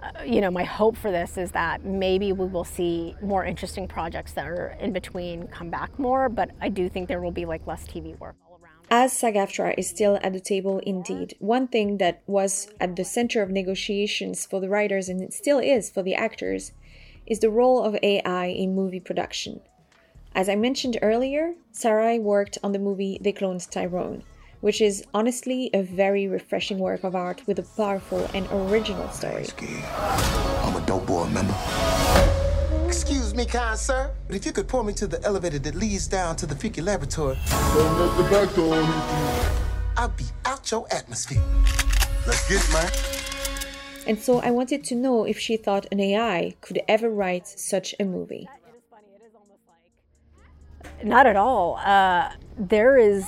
uh, 0.02 0.24
you 0.24 0.42
know, 0.42 0.52
my 0.52 0.64
hope 0.64 0.96
for 0.96 1.12
this 1.12 1.38
is 1.38 1.52
that 1.52 1.84
maybe 1.84 2.32
we 2.32 2.46
will 2.46 2.64
see 2.64 3.16
more 3.22 3.44
interesting 3.44 3.88
projects 3.88 4.34
that 4.34 4.48
are 4.48 4.78
in 4.80 4.94
between 4.94 5.48
come 5.48 5.70
back 5.70 5.98
more, 6.00 6.30
but 6.30 6.52
I 6.62 6.70
do 6.70 6.88
think 6.88 7.08
there 7.08 7.22
will 7.22 7.32
be 7.32 7.46
like 7.46 7.66
less 7.68 7.86
TV 7.88 8.18
work. 8.20 8.36
As 8.92 9.14
SAG 9.14 9.34
AFTRA 9.34 9.74
is 9.78 9.90
still 9.90 10.20
at 10.22 10.34
the 10.34 10.40
table, 10.40 10.80
indeed, 10.80 11.36
one 11.40 11.68
thing 11.68 11.98
that 11.98 12.22
was 12.28 12.68
at 12.80 12.96
the 12.96 13.04
center 13.04 13.42
of 13.42 13.50
negotiations 13.50 14.46
for 14.46 14.62
the 14.62 14.70
writers 14.70 15.10
and 15.10 15.22
it 15.22 15.34
still 15.34 15.58
is 15.58 15.90
for 15.90 16.04
the 16.04 16.14
actors 16.14 16.72
is 17.26 17.40
the 17.40 17.50
role 17.50 17.84
of 17.84 17.98
AI 18.04 18.46
in 18.46 18.76
movie 18.76 19.00
production. 19.00 19.60
As 20.36 20.48
I 20.48 20.56
mentioned 20.56 21.00
earlier, 21.02 21.56
Saira 21.74 22.22
worked 22.22 22.60
on 22.64 22.74
the 22.74 22.80
movie 22.80 23.18
They 23.20 23.34
Cloned 23.34 23.68
Tyrone, 23.70 24.24
which 24.62 24.82
is 24.82 25.04
honestly 25.16 25.72
a 25.74 25.82
very 25.82 26.28
refreshing 26.28 26.78
work 26.78 27.04
of 27.04 27.16
art 27.16 27.42
with 27.48 27.58
a 27.58 27.64
powerful 27.64 28.30
and 28.36 28.48
original 28.52 29.10
story. 29.10 29.46
I'm 29.58 30.76
a 30.76 30.86
dope 30.86 31.08
boy, 31.08 31.24
remember? 31.24 32.45
Excuse 32.86 33.34
me, 33.34 33.46
kind 33.46 33.78
sir, 33.78 34.12
but 34.28 34.36
if 34.36 34.46
you 34.46 34.52
could 34.52 34.68
point 34.68 34.88
me 34.88 34.94
to 34.94 35.08
the 35.08 35.24
elevator 35.24 35.60
that 35.60 35.76
leads 35.76 36.08
down 36.08 36.36
to 36.36 36.46
the 36.46 36.56
freaky 36.56 36.82
laboratory. 36.82 37.38
Don't 37.74 38.00
let 38.00 38.18
the 38.18 38.24
back 38.30 38.56
door 38.56 38.76
I'll 39.98 40.10
be 40.10 40.26
out 40.46 40.70
your 40.70 40.86
atmosphere. 40.92 41.42
Let's 42.28 42.48
get 42.48 42.64
it, 42.64 42.74
man. 42.74 42.92
And 44.08 44.20
so 44.20 44.40
I 44.40 44.52
wanted 44.52 44.84
to 44.86 44.96
know 44.96 45.24
if 45.24 45.40
she 45.40 45.58
thought 45.58 45.88
an 45.92 46.00
AI 46.00 46.54
could 46.62 46.80
ever 46.88 47.10
write 47.10 47.48
such 47.48 47.96
a 48.00 48.06
movie. 48.06 48.48
Not 51.04 51.26
at 51.26 51.36
all. 51.36 51.78
Uh, 51.78 52.32
there 52.58 52.98
is, 52.98 53.26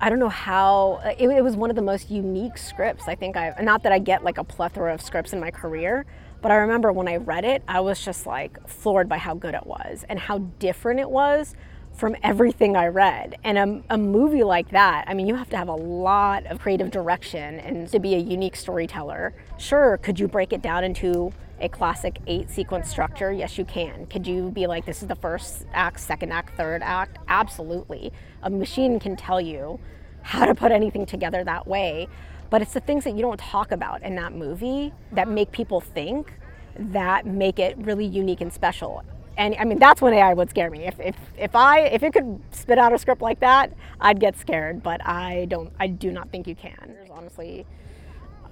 I 0.00 0.10
don't 0.10 0.18
know 0.18 0.28
how, 0.28 1.00
it, 1.18 1.28
it, 1.28 1.42
was 1.42 1.56
one 1.56 1.70
of 1.70 1.76
the 1.76 1.82
most 1.82 2.10
unique 2.10 2.56
scripts 2.56 3.08
I 3.08 3.14
think 3.14 3.36
I've, 3.36 3.60
not 3.62 3.82
that 3.82 3.92
I 3.92 3.98
get 3.98 4.22
like 4.22 4.38
a 4.38 4.44
plethora 4.44 4.94
of 4.94 5.02
scripts 5.02 5.32
in 5.32 5.40
my 5.40 5.50
career, 5.50 6.06
but 6.42 6.50
I 6.50 6.56
remember 6.56 6.92
when 6.92 7.08
I 7.08 7.16
read 7.16 7.44
it, 7.44 7.62
I 7.66 7.80
was 7.80 8.04
just 8.04 8.26
like 8.26 8.66
floored 8.68 9.08
by 9.08 9.18
how 9.18 9.34
good 9.34 9.54
it 9.54 9.66
was 9.66 10.04
and 10.08 10.18
how 10.18 10.38
different 10.58 11.00
it 11.00 11.10
was 11.10 11.54
from 11.96 12.14
everything 12.22 12.76
I 12.76 12.88
read. 12.88 13.36
And 13.42 13.58
a, 13.58 13.94
a, 13.94 13.98
movie 13.98 14.44
like 14.44 14.70
that, 14.70 15.06
I 15.08 15.14
mean, 15.14 15.26
you 15.26 15.34
have 15.34 15.48
to 15.50 15.56
have 15.56 15.68
a 15.68 15.74
lot 15.74 16.44
of 16.46 16.60
creative 16.60 16.90
direction 16.90 17.58
and 17.60 17.88
to 17.88 17.98
be 17.98 18.14
a 18.14 18.18
unique 18.18 18.54
storyteller. 18.54 19.34
Sure, 19.56 19.96
could 19.98 20.20
you 20.20 20.28
break 20.28 20.52
it 20.52 20.60
down 20.60 20.84
into 20.84 21.32
a 21.58 21.68
classic 21.70 22.18
eight 22.26 22.50
sequence 22.50 22.90
structure? 22.90 23.32
Yes, 23.32 23.56
you 23.56 23.64
can. 23.64 24.06
Could 24.06 24.26
you 24.26 24.50
be 24.50 24.66
like, 24.66 24.84
this 24.84 25.00
is 25.00 25.08
the 25.08 25.16
first 25.16 25.64
act, 25.72 25.98
second 26.00 26.32
act, 26.32 26.54
third 26.56 26.82
act? 26.82 27.18
Absolutely. 27.28 28.12
A 28.42 28.50
machine 28.50 29.00
can 29.00 29.16
tell 29.16 29.40
you 29.40 29.80
how 30.20 30.44
to 30.44 30.54
put 30.54 30.72
anything 30.72 31.06
together 31.06 31.44
that 31.44 31.66
way. 31.66 32.08
But 32.50 32.62
it's 32.62 32.74
the 32.74 32.80
things 32.80 33.04
that 33.04 33.14
you 33.16 33.22
don't 33.22 33.40
talk 33.40 33.72
about 33.72 34.02
in 34.02 34.14
that 34.16 34.32
movie 34.32 34.92
that 35.12 35.28
make 35.28 35.52
people 35.52 35.80
think 35.80 36.34
that 36.78 37.26
make 37.26 37.58
it 37.58 37.76
really 37.78 38.04
unique 38.04 38.40
and 38.40 38.52
special 38.52 39.02
and 39.36 39.54
I 39.58 39.64
mean 39.64 39.78
that's 39.78 40.00
when 40.00 40.14
AI 40.14 40.34
would 40.34 40.50
scare 40.50 40.70
me. 40.70 40.86
If, 40.86 40.98
if 41.00 41.16
if 41.36 41.54
I 41.54 41.80
if 41.80 42.02
it 42.02 42.12
could 42.12 42.40
spit 42.52 42.78
out 42.78 42.92
a 42.92 42.98
script 42.98 43.22
like 43.22 43.40
that, 43.40 43.72
I'd 44.00 44.20
get 44.20 44.36
scared. 44.36 44.82
But 44.82 45.06
I 45.06 45.46
don't. 45.46 45.72
I 45.78 45.88
do 45.88 46.10
not 46.10 46.30
think 46.30 46.46
you 46.46 46.54
can. 46.54 46.74
There's 46.86 47.10
honestly, 47.10 47.66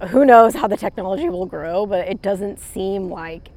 who 0.09 0.25
knows 0.25 0.55
how 0.55 0.67
the 0.67 0.77
technology 0.77 1.29
will 1.29 1.45
grow, 1.45 1.85
but 1.85 2.07
it 2.07 2.21
doesn't 2.21 2.59
seem 2.59 3.09
like 3.09 3.49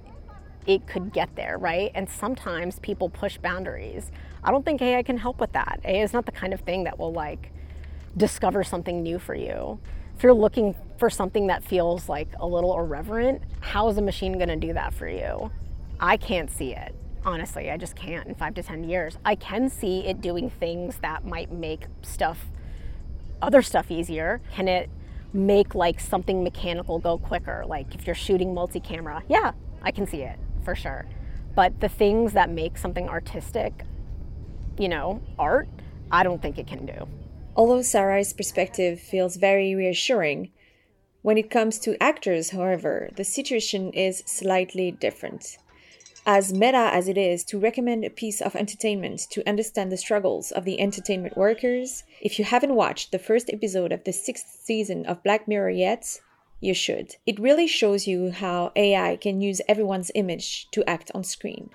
it 0.67 0.87
could 0.87 1.13
get 1.13 1.35
there, 1.35 1.57
right? 1.59 1.91
And 1.95 2.09
sometimes 2.09 2.79
people 2.79 3.09
push 3.09 3.39
boundaries. 3.39 4.11
I 4.45 4.51
don't 4.51 4.65
think 4.65 4.81
AI 4.83 5.03
can 5.03 5.19
help 5.19 5.41
with 5.41 5.53
that. 5.53 5.81
AI 5.85 6.03
is 6.03 6.13
not 6.13 6.27
the 6.27 6.33
kind 6.33 6.55
of 6.55 6.61
thing 6.61 6.85
that 6.85 6.99
will 6.99 7.13
like 7.13 7.53
discover 8.17 8.65
something 8.65 9.03
new 9.03 9.19
for 9.19 9.35
you. 9.35 9.79
If 10.19 10.25
you're 10.25 10.35
looking 10.35 10.75
for 10.99 11.09
something 11.09 11.47
that 11.47 11.63
feels 11.63 12.09
like 12.09 12.27
a 12.41 12.47
little 12.47 12.77
irreverent, 12.77 13.41
how 13.61 13.89
is 13.89 13.99
a 13.99 14.03
machine 14.03 14.33
going 14.33 14.49
to 14.49 14.57
do 14.57 14.73
that 14.73 14.93
for 14.93 15.09
you? 15.09 15.53
I 16.01 16.17
can't 16.17 16.51
see 16.51 16.75
it 16.75 16.93
honestly. 17.25 17.71
I 17.71 17.77
just 17.77 17.95
can't 17.95 18.27
in 18.27 18.35
five 18.35 18.55
to 18.55 18.63
10 18.65 18.83
years. 18.83 19.17
I 19.25 19.37
can 19.37 19.71
see 19.71 20.01
it 20.07 20.21
doing 20.21 20.51
things 20.51 20.97
that 21.03 21.25
might 21.25 21.53
make 21.53 21.87
stuff, 22.03 22.47
other 23.41 23.63
stuff 23.63 23.93
easier. 23.93 24.41
Can 24.53 24.67
it 24.67 24.91
make 25.33 25.77
like 25.77 26.01
something 26.01 26.43
mechanical 26.43 26.99
go 26.99 27.19
quicker? 27.19 27.63
Like 27.65 27.95
if 27.95 28.05
you're 28.05 28.17
shooting 28.17 28.53
multi 28.53 28.81
camera, 28.81 29.23
yeah, 29.29 29.53
I 29.83 29.93
can 29.93 30.05
see 30.05 30.23
it 30.23 30.37
for 30.65 30.75
sure. 30.75 31.07
But 31.55 31.81
the 31.81 31.89
things 31.89 32.33
that 32.33 32.51
make 32.51 32.77
something 32.77 33.09
artistic, 33.09 33.85
you 34.79 34.89
know, 34.89 35.23
art, 35.39 35.69
I 36.11 36.25
don't 36.25 36.43
think 36.43 36.59
it 36.59 36.67
can 36.67 36.87
do. 36.87 37.07
Although 37.59 37.81
Saira's 37.81 38.33
perspective 38.33 39.01
feels 39.01 39.37
very 39.37 39.75
reassuring, 39.75 40.53
when 41.21 41.37
it 41.37 41.51
comes 41.51 41.79
to 41.81 42.03
actors, 42.03 42.51
however, 42.51 43.11
the 43.17 43.25
situation 43.25 43.93
is 43.93 44.23
slightly 44.25 44.91
different 44.91 45.59
as 46.29 46.53
meta 46.53 46.91
as 46.93 47.09
it 47.09 47.17
is 47.17 47.43
to 47.43 47.59
recommend 47.59 48.05
a 48.05 48.11
piece 48.11 48.43
of 48.43 48.55
entertainment 48.55 49.19
to 49.31 49.49
understand 49.49 49.91
the 49.91 49.97
struggles 49.97 50.53
of 50.53 50.67
the 50.67 50.79
entertainment 50.79 51.39
workers, 51.39 52.05
if 52.21 52.39
you 52.39 52.45
haven't 52.45 52.75
watched 52.75 53.13
the 53.13 53.19
first 53.19 53.49
episode 53.51 53.93
of 53.93 54.05
the 54.05 54.13
sixth 54.13 54.61
season 54.63 55.07
of 55.07 55.23
Black 55.23 55.49
Mirror 55.49 55.71
yet, 55.71 56.21
you 56.61 56.75
should. 56.75 57.17
It 57.25 57.41
really 57.41 57.67
shows 57.67 58.07
you 58.07 58.31
how 58.31 58.73
AI 58.77 59.17
can 59.17 59.41
use 59.41 59.63
everyone's 59.67 60.11
image 60.15 60.69
to 60.73 60.87
act 60.87 61.11
on 61.15 61.25
screen. 61.25 61.71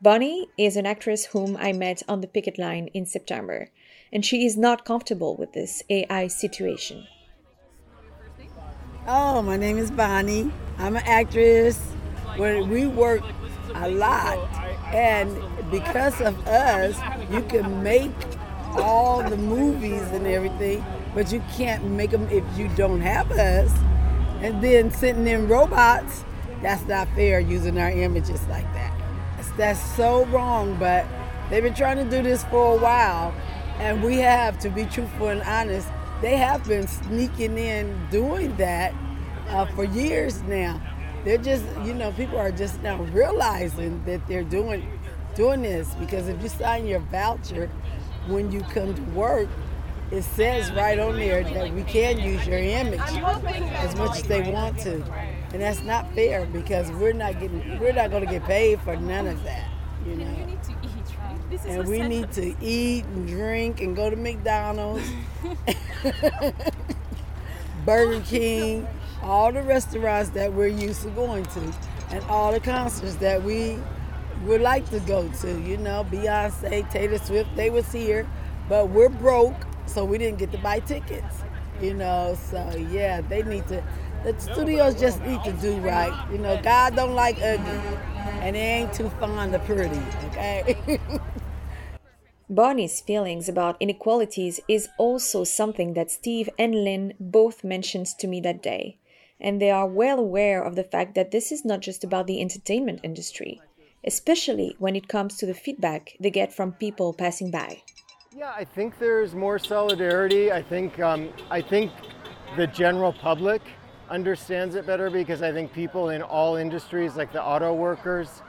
Bonnie 0.00 0.48
is 0.56 0.76
an 0.76 0.86
actress 0.86 1.26
whom 1.26 1.56
I 1.56 1.72
met 1.72 2.04
on 2.06 2.20
the 2.20 2.28
picket 2.28 2.58
line 2.58 2.86
in 2.94 3.04
September, 3.04 3.68
and 4.12 4.24
she 4.24 4.44
is 4.44 4.56
not 4.56 4.84
comfortable 4.84 5.36
with 5.36 5.52
this 5.52 5.82
AI 5.88 6.28
situation. 6.28 7.06
Oh, 9.06 9.42
my 9.42 9.56
name 9.56 9.78
is 9.78 9.90
Bonnie. 9.90 10.52
I'm 10.78 10.96
an 10.96 11.02
actress. 11.06 11.80
When 12.36 12.70
we 12.70 12.86
work 12.86 13.22
a 13.74 13.88
lot. 13.88 14.38
And 14.94 15.36
because 15.70 16.20
of 16.20 16.46
us, 16.46 16.98
you 17.30 17.42
can 17.42 17.82
make 17.82 18.12
all 18.74 19.28
the 19.28 19.36
movies 19.36 20.02
and 20.12 20.26
everything, 20.26 20.84
but 21.14 21.32
you 21.32 21.42
can't 21.56 21.84
make 21.84 22.10
them 22.10 22.28
if 22.30 22.44
you 22.56 22.68
don't 22.76 23.00
have 23.00 23.30
us. 23.32 23.72
And 24.40 24.62
then 24.62 24.90
sitting 24.90 25.26
in 25.26 25.48
robots, 25.48 26.24
that's 26.62 26.86
not 26.86 27.08
fair 27.14 27.40
using 27.40 27.78
our 27.78 27.90
images 27.90 28.40
like 28.48 28.70
that. 28.74 28.92
That's 29.56 29.80
so 29.96 30.24
wrong, 30.26 30.76
but 30.78 31.06
they've 31.50 31.62
been 31.62 31.74
trying 31.74 31.98
to 31.98 32.04
do 32.04 32.22
this 32.22 32.44
for 32.44 32.76
a 32.76 32.78
while. 32.78 33.34
And 33.82 34.02
we 34.02 34.18
have, 34.18 34.60
to 34.60 34.70
be 34.70 34.84
truthful 34.84 35.28
and 35.28 35.42
honest, 35.42 35.88
they 36.20 36.36
have 36.36 36.64
been 36.64 36.86
sneaking 36.86 37.58
in 37.58 37.98
doing 38.10 38.56
that 38.56 38.94
uh, 39.48 39.66
for 39.74 39.82
years 39.82 40.40
now. 40.42 40.80
They're 41.24 41.36
just 41.36 41.64
you 41.84 41.92
know 41.92 42.12
people 42.12 42.38
are 42.38 42.52
just 42.52 42.80
now 42.82 43.02
realizing 43.02 44.04
that 44.04 44.26
they're 44.28 44.44
doing 44.44 44.86
doing 45.34 45.62
this. 45.62 45.94
Because 45.96 46.28
if 46.28 46.40
you 46.42 46.48
sign 46.48 46.86
your 46.86 47.00
voucher 47.00 47.68
when 48.28 48.52
you 48.52 48.60
come 48.60 48.94
to 48.94 49.02
work 49.10 49.48
it 50.12 50.22
says 50.22 50.70
right 50.72 50.98
on 50.98 51.16
there 51.16 51.42
that 51.42 51.72
we 51.72 51.82
can 51.84 52.18
use 52.18 52.46
your 52.46 52.58
image 52.58 53.00
as 53.00 53.96
much 53.96 54.18
as 54.18 54.22
they 54.24 54.52
want 54.52 54.78
to. 54.80 55.02
And 55.52 55.62
that's 55.62 55.82
not 55.82 56.12
fair 56.14 56.44
because 56.44 56.90
we're 56.92 57.14
not 57.14 57.40
getting 57.40 57.78
we're 57.80 57.94
not 57.94 58.10
going 58.10 58.24
to 58.24 58.30
get 58.30 58.44
paid 58.44 58.80
for 58.82 58.94
none 58.94 59.26
of 59.26 59.42
that 59.44 59.68
you 60.06 60.16
know 60.16 60.58
and 61.66 61.88
we 61.88 62.02
need 62.02 62.30
to 62.32 62.54
eat 62.60 63.04
and 63.04 63.28
drink 63.28 63.80
and 63.80 63.96
go 63.96 64.10
to 64.10 64.16
mcdonald's 64.16 65.08
burger 67.84 68.20
king 68.20 68.86
all 69.22 69.52
the 69.52 69.62
restaurants 69.62 70.30
that 70.30 70.52
we're 70.52 70.66
used 70.66 71.02
to 71.02 71.10
going 71.10 71.44
to 71.44 71.72
and 72.10 72.22
all 72.24 72.52
the 72.52 72.60
concerts 72.60 73.16
that 73.16 73.42
we 73.42 73.78
would 74.44 74.60
like 74.60 74.88
to 74.90 75.00
go 75.00 75.28
to. 75.28 75.60
You 75.60 75.78
know, 75.78 76.04
Beyonce, 76.10 76.88
Taylor 76.90 77.18
Swift, 77.18 77.54
they 77.56 77.70
was 77.70 77.90
here, 77.92 78.28
but 78.68 78.88
we're 78.88 79.08
broke, 79.08 79.66
so 79.86 80.04
we 80.04 80.18
didn't 80.18 80.38
get 80.38 80.52
to 80.52 80.58
buy 80.58 80.80
tickets. 80.80 81.42
You 81.80 81.94
know, 81.94 82.36
so 82.50 82.76
yeah, 82.90 83.20
they 83.22 83.42
need 83.42 83.66
to. 83.68 83.82
The 84.24 84.38
studios 84.38 85.00
just 85.00 85.20
need 85.22 85.42
to 85.42 85.52
do 85.52 85.76
right. 85.78 86.12
You 86.30 86.38
know, 86.38 86.60
God 86.62 86.94
don't 86.94 87.14
like 87.14 87.36
ugly, 87.42 87.80
and 88.40 88.54
they 88.54 88.60
ain't 88.60 88.92
too 88.92 89.08
fond 89.18 89.54
of 89.54 89.64
pretty. 89.64 90.00
Okay. 90.28 91.00
Bonnie's 92.48 93.00
feelings 93.00 93.48
about 93.48 93.76
inequalities 93.80 94.60
is 94.68 94.88
also 94.98 95.44
something 95.44 95.94
that 95.94 96.10
Steve 96.10 96.48
and 96.58 96.84
Lynn 96.84 97.14
both 97.18 97.64
mentioned 97.64 98.06
to 98.18 98.26
me 98.26 98.40
that 98.40 98.62
day 98.62 98.98
and 99.42 99.60
they 99.60 99.70
are 99.70 99.86
well 99.86 100.20
aware 100.20 100.62
of 100.62 100.76
the 100.76 100.84
fact 100.84 101.14
that 101.16 101.32
this 101.32 101.50
is 101.50 101.64
not 101.64 101.80
just 101.80 102.04
about 102.04 102.26
the 102.28 102.40
entertainment 102.40 103.00
industry, 103.02 103.60
especially 104.04 104.76
when 104.78 104.94
it 104.94 105.08
comes 105.08 105.36
to 105.36 105.44
the 105.44 105.52
feedback 105.52 106.16
they 106.20 106.30
get 106.30 106.54
from 106.54 106.72
people 106.72 107.12
passing 107.12 107.50
by. 107.50 107.82
Yeah, 108.34 108.52
I 108.56 108.64
think 108.64 108.98
there's 108.98 109.34
more 109.34 109.58
solidarity. 109.58 110.52
I 110.52 110.62
think 110.62 110.98
um, 111.00 111.30
I 111.50 111.60
think 111.60 111.90
the 112.56 112.66
general 112.68 113.12
public 113.12 113.60
understands 114.08 114.74
it 114.74 114.86
better 114.86 115.10
because 115.10 115.42
I 115.42 115.52
think 115.52 115.72
people 115.72 116.10
in 116.10 116.22
all 116.22 116.56
industries, 116.56 117.16
like 117.16 117.32
the 117.32 117.42
auto 117.42 117.74
workers, 117.74 118.42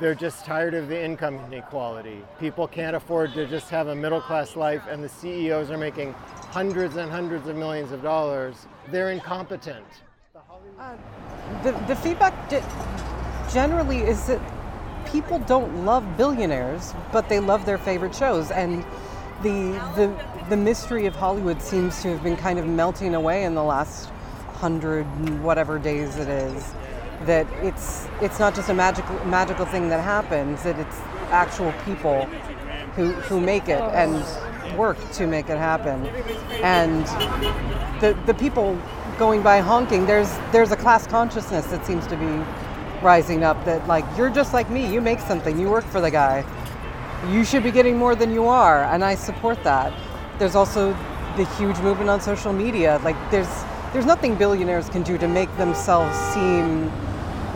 they're 0.00 0.14
just 0.14 0.44
tired 0.44 0.74
of 0.74 0.88
the 0.88 1.02
income 1.02 1.40
inequality. 1.46 2.22
People 2.38 2.68
can't 2.68 2.94
afford 2.94 3.34
to 3.34 3.46
just 3.46 3.68
have 3.70 3.88
a 3.88 3.94
middle 3.94 4.20
class 4.20 4.56
life, 4.56 4.82
and 4.88 5.02
the 5.02 5.08
CEOs 5.08 5.70
are 5.70 5.78
making 5.78 6.12
hundreds 6.50 6.96
and 6.96 7.10
hundreds 7.10 7.48
of 7.48 7.56
millions 7.56 7.92
of 7.92 8.02
dollars. 8.02 8.66
They're 8.90 9.10
incompetent. 9.10 9.84
Uh, 10.78 10.96
the, 11.64 11.72
the 11.88 11.96
feedback 11.96 12.32
generally 13.52 13.98
is 13.98 14.26
that 14.26 14.40
people 15.06 15.38
don't 15.40 15.84
love 15.84 16.16
billionaires, 16.16 16.94
but 17.12 17.28
they 17.28 17.40
love 17.40 17.66
their 17.66 17.78
favorite 17.78 18.14
shows. 18.14 18.50
And 18.50 18.84
the, 19.42 19.72
the, 19.96 20.24
the 20.48 20.56
mystery 20.56 21.06
of 21.06 21.16
Hollywood 21.16 21.60
seems 21.60 22.00
to 22.02 22.08
have 22.08 22.22
been 22.22 22.36
kind 22.36 22.58
of 22.58 22.66
melting 22.66 23.14
away 23.14 23.44
in 23.44 23.54
the 23.54 23.62
last 23.62 24.10
hundred 24.54 25.04
whatever 25.42 25.78
days 25.78 26.16
it 26.16 26.28
is. 26.28 26.72
That 27.24 27.46
it's, 27.62 28.06
it's 28.20 28.38
not 28.38 28.54
just 28.54 28.68
a 28.68 28.74
magical, 28.74 29.14
magical 29.26 29.66
thing 29.66 29.88
that 29.88 30.02
happens, 30.02 30.62
that 30.62 30.78
it's 30.78 30.96
actual 31.30 31.72
people 31.84 32.24
who, 32.94 33.12
who 33.12 33.40
make 33.40 33.68
it 33.68 33.80
and 33.80 34.24
work 34.76 34.98
to 35.12 35.26
make 35.26 35.48
it 35.50 35.58
happen. 35.58 36.06
And 36.62 37.04
the, 38.00 38.16
the 38.26 38.34
people 38.34 38.80
going 39.18 39.42
by 39.42 39.60
honking, 39.60 40.06
there's 40.06 40.30
there's 40.52 40.70
a 40.70 40.76
class 40.76 41.06
consciousness 41.06 41.66
that 41.66 41.84
seems 41.84 42.06
to 42.06 42.16
be 42.16 42.44
rising 43.02 43.44
up 43.44 43.62
that 43.64 43.86
like 43.86 44.04
you're 44.16 44.30
just 44.30 44.52
like 44.52 44.70
me, 44.70 44.92
you 44.92 45.00
make 45.00 45.20
something, 45.20 45.58
you 45.58 45.68
work 45.68 45.84
for 45.84 46.00
the 46.00 46.10
guy. 46.10 46.44
You 47.30 47.44
should 47.44 47.64
be 47.64 47.72
getting 47.72 47.96
more 47.96 48.14
than 48.14 48.32
you 48.32 48.46
are, 48.46 48.84
and 48.84 49.04
I 49.04 49.16
support 49.16 49.62
that. 49.64 49.92
There's 50.38 50.54
also 50.54 50.96
the 51.36 51.44
huge 51.56 51.78
movement 51.78 52.10
on 52.10 52.20
social 52.20 52.52
media. 52.52 53.00
Like 53.02 53.16
there's 53.30 53.48
there's 53.92 54.06
nothing 54.06 54.34
billionaires 54.34 54.88
can 54.88 55.02
do 55.02 55.16
to 55.18 55.28
make 55.28 55.54
themselves 55.56 56.16
seem 56.34 56.90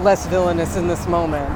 less 0.02 0.26
villainous 0.26 0.76
in 0.76 0.88
this 0.88 1.06
moment. 1.06 1.50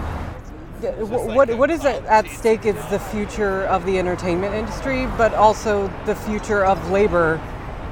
What, 1.00 1.56
what 1.56 1.70
is 1.70 1.84
at 1.84 2.26
stake 2.28 2.66
is 2.66 2.76
the 2.90 2.98
future 2.98 3.62
of 3.64 3.86
the 3.86 3.98
entertainment 3.98 4.54
industry, 4.54 5.06
but 5.16 5.32
also 5.34 5.90
the 6.04 6.14
future 6.14 6.64
of 6.64 6.90
labor 6.90 7.40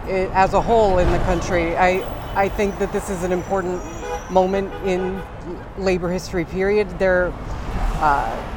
as 0.07 0.53
a 0.53 0.61
whole 0.61 0.99
in 0.99 1.11
the 1.11 1.19
country. 1.21 1.77
I, 1.77 2.05
I 2.35 2.49
think 2.49 2.79
that 2.79 2.93
this 2.93 3.09
is 3.09 3.25
an 3.25 3.33
important 3.33 3.83
moment 4.31 4.73
in 4.87 5.23
labor 5.79 6.11
history 6.11 6.45
period. 6.45 6.99
There, 6.99 7.33
uh, 8.01 8.51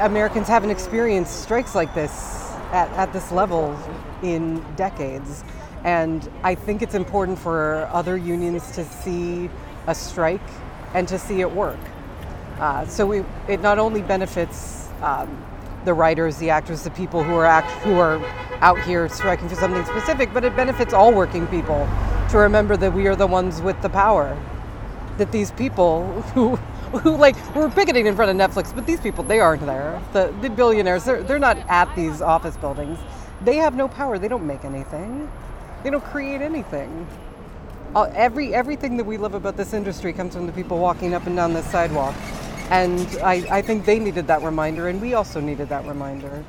Americans 0.00 0.48
haven't 0.48 0.70
experienced 0.70 1.42
strikes 1.42 1.74
like 1.74 1.94
this 1.94 2.52
at, 2.72 2.90
at 2.90 3.12
this 3.14 3.32
level 3.32 3.78
in 4.22 4.62
decades. 4.76 5.42
And 5.84 6.28
I 6.42 6.54
think 6.54 6.82
it's 6.82 6.94
important 6.94 7.38
for 7.38 7.88
other 7.92 8.16
unions 8.16 8.70
to 8.72 8.84
see 8.84 9.50
a 9.86 9.94
strike 9.94 10.40
and 10.94 11.08
to 11.08 11.18
see 11.18 11.40
it 11.40 11.50
work. 11.50 11.78
Uh, 12.58 12.86
so 12.86 13.06
we, 13.06 13.24
it 13.48 13.60
not 13.60 13.78
only 13.78 14.02
benefits 14.02 14.88
um, 15.02 15.44
the 15.84 15.92
writers, 15.94 16.36
the 16.36 16.50
actors, 16.50 16.82
the 16.82 16.90
people 16.90 17.24
who 17.24 17.34
are 17.34 17.44
act, 17.46 17.70
who 17.82 17.98
are 17.98 18.18
out 18.60 18.80
here 18.82 19.08
striking 19.08 19.48
for 19.48 19.56
something 19.56 19.84
specific, 19.84 20.32
but 20.32 20.44
it 20.44 20.54
benefits 20.54 20.92
all 20.94 21.12
working 21.12 21.46
people 21.48 21.88
to 22.30 22.38
remember 22.38 22.76
that 22.76 22.92
we 22.92 23.06
are 23.08 23.16
the 23.16 23.26
ones 23.26 23.60
with 23.60 23.80
the 23.82 23.88
power. 23.88 24.36
That 25.18 25.32
these 25.32 25.50
people 25.52 26.22
who 26.34 26.56
who 26.92 27.16
like 27.16 27.36
we're 27.54 27.70
picketing 27.70 28.06
in 28.06 28.14
front 28.14 28.30
of 28.30 28.36
Netflix, 28.36 28.74
but 28.74 28.86
these 28.86 29.00
people 29.00 29.24
they 29.24 29.40
aren't 29.40 29.66
there. 29.66 30.00
The 30.12 30.32
the 30.40 30.50
billionaires 30.50 31.04
they're 31.04 31.22
they're 31.22 31.38
not 31.38 31.58
at 31.68 31.94
these 31.96 32.22
office 32.22 32.56
buildings. 32.56 32.98
They 33.42 33.56
have 33.56 33.74
no 33.74 33.88
power. 33.88 34.18
They 34.18 34.28
don't 34.28 34.46
make 34.46 34.64
anything. 34.64 35.30
They 35.82 35.90
don't 35.90 36.04
create 36.04 36.40
anything. 36.40 37.06
Uh, 37.94 38.10
every 38.14 38.54
everything 38.54 38.96
that 38.96 39.04
we 39.04 39.18
love 39.18 39.34
about 39.34 39.56
this 39.56 39.74
industry 39.74 40.12
comes 40.12 40.34
from 40.34 40.46
the 40.46 40.52
people 40.52 40.78
walking 40.78 41.12
up 41.12 41.26
and 41.26 41.36
down 41.36 41.52
this 41.52 41.66
sidewalk. 41.66 42.14
And 42.70 43.06
I, 43.22 43.44
I 43.50 43.62
think 43.62 43.84
they 43.84 43.98
needed 43.98 44.26
that 44.28 44.42
reminder, 44.42 44.88
and 44.88 45.00
we 45.00 45.14
also 45.14 45.40
needed 45.40 45.68
that 45.68 45.84
reminder. 45.84 46.44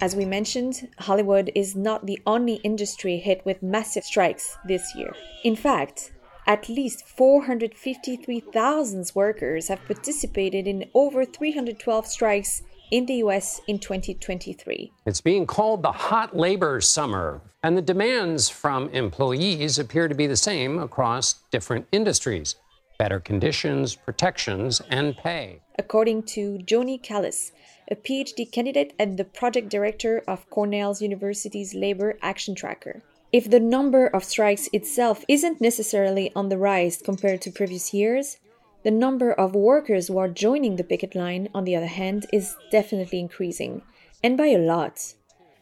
As 0.00 0.16
we 0.16 0.24
mentioned, 0.24 0.88
Hollywood 0.98 1.52
is 1.54 1.76
not 1.76 2.06
the 2.06 2.18
only 2.26 2.54
industry 2.64 3.18
hit 3.18 3.42
with 3.44 3.62
massive 3.62 4.02
strikes 4.02 4.56
this 4.64 4.94
year. 4.96 5.14
In 5.44 5.54
fact, 5.54 6.10
at 6.46 6.68
least 6.68 7.06
453,000 7.06 9.12
workers 9.14 9.68
have 9.68 9.86
participated 9.86 10.66
in 10.66 10.90
over 10.94 11.24
312 11.24 12.06
strikes 12.08 12.62
in 12.92 13.06
the 13.06 13.14
US 13.24 13.60
in 13.66 13.78
2023. 13.78 14.92
It's 15.06 15.22
being 15.22 15.46
called 15.46 15.82
the 15.82 15.90
hot 15.90 16.36
labor 16.36 16.78
summer, 16.82 17.40
and 17.62 17.76
the 17.76 17.82
demands 17.82 18.50
from 18.50 18.90
employees 18.90 19.78
appear 19.78 20.08
to 20.08 20.14
be 20.14 20.26
the 20.26 20.36
same 20.36 20.78
across 20.78 21.36
different 21.50 21.86
industries 21.90 22.54
better 22.98 23.18
conditions, 23.18 23.96
protections, 23.96 24.80
and 24.90 25.16
pay. 25.16 25.60
According 25.76 26.22
to 26.34 26.58
Johnnie 26.58 26.98
Kallas, 26.98 27.50
a 27.90 27.96
PhD 27.96 28.48
candidate 28.52 28.92
and 28.96 29.18
the 29.18 29.24
project 29.24 29.70
director 29.70 30.22
of 30.28 30.48
Cornell 30.50 30.94
University's 31.00 31.74
Labor 31.74 32.16
Action 32.22 32.54
Tracker. 32.54 33.02
If 33.32 33.50
the 33.50 33.58
number 33.58 34.06
of 34.06 34.22
strikes 34.22 34.68
itself 34.72 35.24
isn't 35.26 35.60
necessarily 35.60 36.30
on 36.36 36.48
the 36.48 36.58
rise 36.58 37.02
compared 37.02 37.40
to 37.40 37.50
previous 37.50 37.92
years, 37.92 38.36
the 38.84 38.90
number 38.90 39.32
of 39.32 39.54
workers 39.54 40.08
who 40.08 40.18
are 40.18 40.28
joining 40.28 40.76
the 40.76 40.84
picket 40.84 41.14
line, 41.14 41.48
on 41.54 41.64
the 41.64 41.76
other 41.76 41.86
hand, 41.86 42.26
is 42.32 42.56
definitely 42.70 43.20
increasing, 43.20 43.82
and 44.22 44.36
by 44.36 44.46
a 44.46 44.58
lot. 44.58 45.14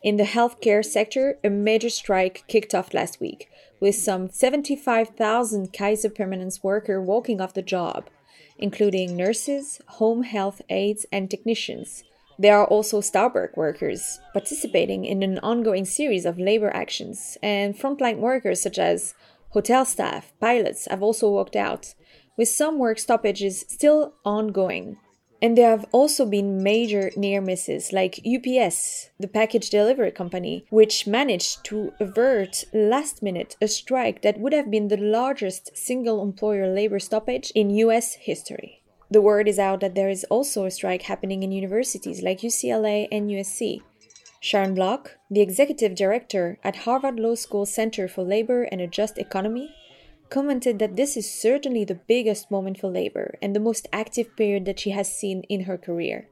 In 0.03 0.17
the 0.17 0.25
healthcare 0.25 0.85
sector, 0.85 1.39
a 1.45 1.51
major 1.51 1.91
strike 1.91 2.45
kicked 2.49 2.75
off 2.75 2.95
last 2.95 3.21
week, 3.21 3.51
with 3.81 3.95
some 3.95 4.31
75,000 4.31 5.73
Kaiser 5.73 6.09
Permanente 6.09 6.63
workers 6.63 7.07
walking 7.07 7.41
off 7.41 7.53
the 7.53 7.63
job, 7.63 8.09
including 8.59 9.17
nurses, 9.17 9.81
home 9.99 10.23
health 10.23 10.63
aides, 10.71 11.05
and 11.13 11.31
technicians. 11.31 12.05
There 12.39 12.57
are 12.57 12.67
also 12.67 13.03
Starbucks 13.03 13.57
workers 13.57 14.19
participating 14.33 15.05
in 15.05 15.23
an 15.23 15.39
ongoing 15.41 15.85
series 15.85 16.25
of 16.25 16.39
labor 16.39 16.71
actions, 16.75 17.37
and 17.43 17.79
frontline 17.79 18.19
workers 18.19 18.63
such 18.63 18.79
as 18.79 19.15
hotel 19.51 19.85
staff, 19.85 20.33
pilots 20.41 20.87
have 20.87 21.03
also 21.03 21.29
walked 21.31 21.57
out, 21.57 21.95
with 22.41 22.49
some 22.49 22.79
work 22.79 22.99
stoppages 22.99 23.67
still 23.69 24.15
ongoing. 24.25 24.97
And 25.43 25.59
there 25.59 25.69
have 25.69 25.85
also 25.93 26.25
been 26.25 26.63
major 26.63 27.11
near 27.15 27.43
misses, 27.43 27.93
like 27.93 28.25
UPS, 28.25 29.11
the 29.19 29.29
package 29.29 29.69
delivery 29.69 30.11
company, 30.11 30.65
which 30.71 31.07
managed 31.07 31.65
to 31.65 31.93
avert 32.01 32.65
last 32.73 33.23
minute 33.23 33.57
a 33.61 33.69
strike 33.69 34.23
that 34.23 34.41
would 34.41 34.55
have 34.55 34.71
been 34.71 34.89
the 34.89 34.97
largest 34.97 35.77
single 35.77 36.23
employer 36.23 36.67
labor 36.73 36.99
stoppage 36.99 37.53
in 37.55 37.69
US 37.85 38.15
history. 38.15 38.81
The 39.11 39.21
word 39.21 39.47
is 39.47 39.59
out 39.59 39.81
that 39.81 39.95
there 39.95 40.09
is 40.09 40.25
also 40.31 40.65
a 40.65 40.71
strike 40.71 41.03
happening 41.03 41.43
in 41.43 41.53
universities 41.53 42.23
like 42.23 42.41
UCLA 42.41 43.07
and 43.13 43.29
USC. 43.29 43.83
Sharon 44.41 44.75
Block, 44.75 45.19
the 45.31 45.43
executive 45.43 45.95
director 45.95 46.59
at 46.65 46.85
Harvard 46.85 47.21
Law 47.21 47.35
School 47.35 47.67
Center 47.67 48.09
for 48.09 48.23
Labor 48.25 48.63
and 48.63 48.81
a 48.81 48.87
Just 48.87 49.19
Economy, 49.19 49.75
commented 50.31 50.79
that 50.79 50.97
this 50.97 51.17
is 51.17 51.31
certainly 51.31 51.85
the 51.85 52.01
biggest 52.07 52.51
moment 52.51 52.79
for 52.79 52.89
labor 52.89 53.37
and 53.43 53.55
the 53.55 53.61
most 53.61 53.89
active 53.93 54.37
period 54.37 54.65
that 54.65 54.81
she 54.81 54.91
has 54.91 55.13
seen 55.13 55.43
in 55.49 55.65
her 55.65 55.77
career. 55.77 56.29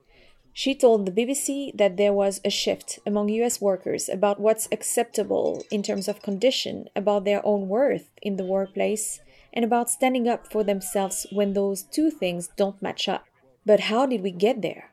She 0.53 0.75
told 0.75 1.07
the 1.07 1.13
BBC 1.13 1.77
that 1.77 1.97
there 1.97 2.13
was 2.13 2.41
a 2.45 2.51
shift 2.51 2.99
among 3.07 3.29
US 3.29 3.61
workers 3.61 4.09
about 4.09 4.41
what's 4.41 4.69
acceptable 4.73 5.63
in 5.71 5.83
terms 5.83 6.09
of 6.09 6.23
condition, 6.23 6.89
about 6.97 7.25
their 7.25 7.45
own 7.47 7.69
worth 7.69 8.11
in 8.23 8.37
the 8.37 8.45
workplace, 8.45 9.21
and 9.53 9.65
about 9.65 9.91
standing 9.91 10.27
up 10.27 10.51
for 10.51 10.65
themselves 10.65 11.27
when 11.31 11.53
those 11.53 11.83
two 11.83 12.11
things 12.11 12.49
don't 12.57 12.83
match 12.83 13.09
up. 13.09 13.25
But 13.65 13.81
how 13.81 14.07
did 14.07 14.23
we 14.23 14.33
get 14.33 14.63
there? 14.63 14.91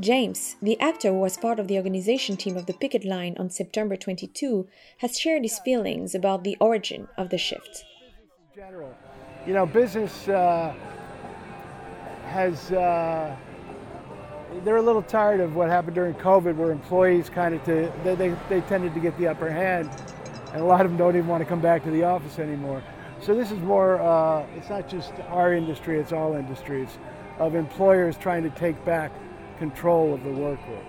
James, 0.00 0.54
the 0.62 0.78
actor 0.78 1.08
who 1.08 1.18
was 1.18 1.36
part 1.36 1.58
of 1.58 1.66
the 1.66 1.76
organization 1.76 2.36
team 2.36 2.56
of 2.56 2.66
the 2.66 2.72
picket 2.72 3.04
line 3.04 3.34
on 3.36 3.50
September 3.50 3.96
22, 3.96 4.68
has 4.98 5.18
shared 5.18 5.42
his 5.42 5.58
feelings 5.58 6.14
about 6.14 6.44
the 6.44 6.56
origin 6.60 7.08
of 7.16 7.30
the 7.30 7.38
shift. 7.38 7.84
General, 8.54 8.94
you 9.44 9.54
know, 9.54 9.66
business 9.66 10.28
uh, 10.28 10.72
has 12.26 12.70
uh, 12.70 13.34
they're 14.64 14.76
a 14.76 14.82
little 14.82 15.02
tired 15.02 15.40
of 15.40 15.56
what 15.56 15.68
happened 15.68 15.96
during 15.96 16.14
COVID, 16.14 16.54
where 16.54 16.70
employees 16.70 17.28
kind 17.28 17.54
of 17.54 17.64
to, 17.64 17.92
they, 18.04 18.14
they, 18.14 18.36
they 18.48 18.60
tended 18.62 18.94
to 18.94 19.00
get 19.00 19.18
the 19.18 19.26
upper 19.26 19.50
hand, 19.50 19.90
and 20.52 20.62
a 20.62 20.64
lot 20.64 20.84
of 20.84 20.92
them 20.92 20.96
don't 20.96 21.16
even 21.16 21.26
want 21.26 21.42
to 21.42 21.48
come 21.48 21.60
back 21.60 21.82
to 21.84 21.90
the 21.90 22.04
office 22.04 22.38
anymore. 22.38 22.84
So 23.20 23.34
this 23.34 23.50
is 23.50 23.58
more, 23.58 24.00
uh, 24.00 24.46
it's 24.56 24.70
not 24.70 24.88
just 24.88 25.12
our 25.28 25.52
industry, 25.54 25.98
it's 25.98 26.12
all 26.12 26.34
industries, 26.34 26.88
of 27.38 27.56
employers 27.56 28.16
trying 28.16 28.44
to 28.44 28.50
take 28.50 28.82
back 28.84 29.10
control 29.58 30.14
of 30.14 30.22
the 30.22 30.30
workload. 30.30 30.84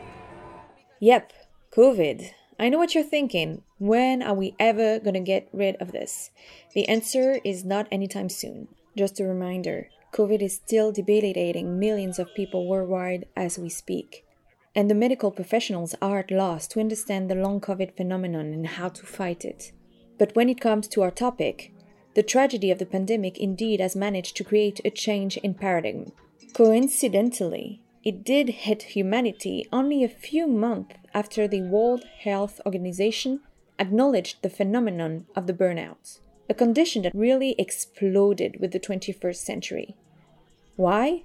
Yep, 1.00 1.34
COVID. 1.74 2.32
I 2.60 2.70
know 2.70 2.78
what 2.78 2.94
you're 2.94 3.04
thinking. 3.04 3.64
When 3.78 4.22
are 4.22 4.34
we 4.34 4.56
ever 4.60 5.00
going 5.00 5.14
to 5.14 5.22
get 5.22 5.50
rid 5.54 5.76
of 5.78 5.92
this? 5.92 6.30
The 6.74 6.88
answer 6.90 7.40
is 7.44 7.64
not 7.64 7.88
anytime 7.92 8.30
soon. 8.30 8.68
Just 8.98 9.20
a 9.20 9.26
reminder 9.26 9.90
COVID 10.14 10.42
is 10.42 10.56
still 10.56 10.92
debilitating 10.92 11.80
millions 11.80 12.20
of 12.20 12.34
people 12.36 12.68
worldwide 12.68 13.26
as 13.36 13.58
we 13.58 13.70
speak. 13.70 14.26
And 14.76 14.90
the 14.90 14.96
medical 14.96 15.32
professionals 15.32 15.96
are 16.02 16.20
at 16.20 16.32
loss 16.32 16.68
to 16.70 16.80
understand 16.80 17.30
the 17.30 17.36
long 17.36 17.62
COVID 17.62 17.96
phenomenon 17.96 18.54
and 18.54 18.68
how 18.68 18.90
to 18.90 19.06
fight 19.06 19.46
it. 19.46 19.72
But 20.18 20.36
when 20.36 20.50
it 20.50 20.60
comes 20.60 20.88
to 20.90 21.02
our 21.02 21.12
topic, 21.12 21.74
the 22.16 22.24
tragedy 22.24 22.72
of 22.72 22.80
the 22.80 22.86
pandemic 22.86 23.38
indeed 23.38 23.80
has 23.80 23.96
managed 23.96 24.36
to 24.38 24.44
create 24.44 24.82
a 24.84 24.90
change 24.90 25.38
in 25.38 25.54
paradigm. 25.54 26.12
Coincidentally, 26.54 27.82
it 28.04 28.24
did 28.24 28.50
hit 28.50 28.84
humanity 28.84 29.68
only 29.72 30.04
a 30.04 30.10
few 30.10 30.48
months 30.48 30.96
after 31.14 31.48
the 31.48 31.62
World 31.62 32.04
Health 32.24 32.62
Organization 32.66 33.42
acknowledged 33.78 34.42
the 34.42 34.50
phenomenon 34.50 35.26
of 35.36 35.48
the 35.48 35.54
burnout 35.54 36.20
a 36.50 36.54
condition 36.54 37.04
that 37.04 37.14
really 37.14 37.54
exploded 37.60 38.58
with 38.60 38.72
the 38.72 38.80
21st 38.80 39.36
century. 39.36 39.96
Why? 40.76 41.24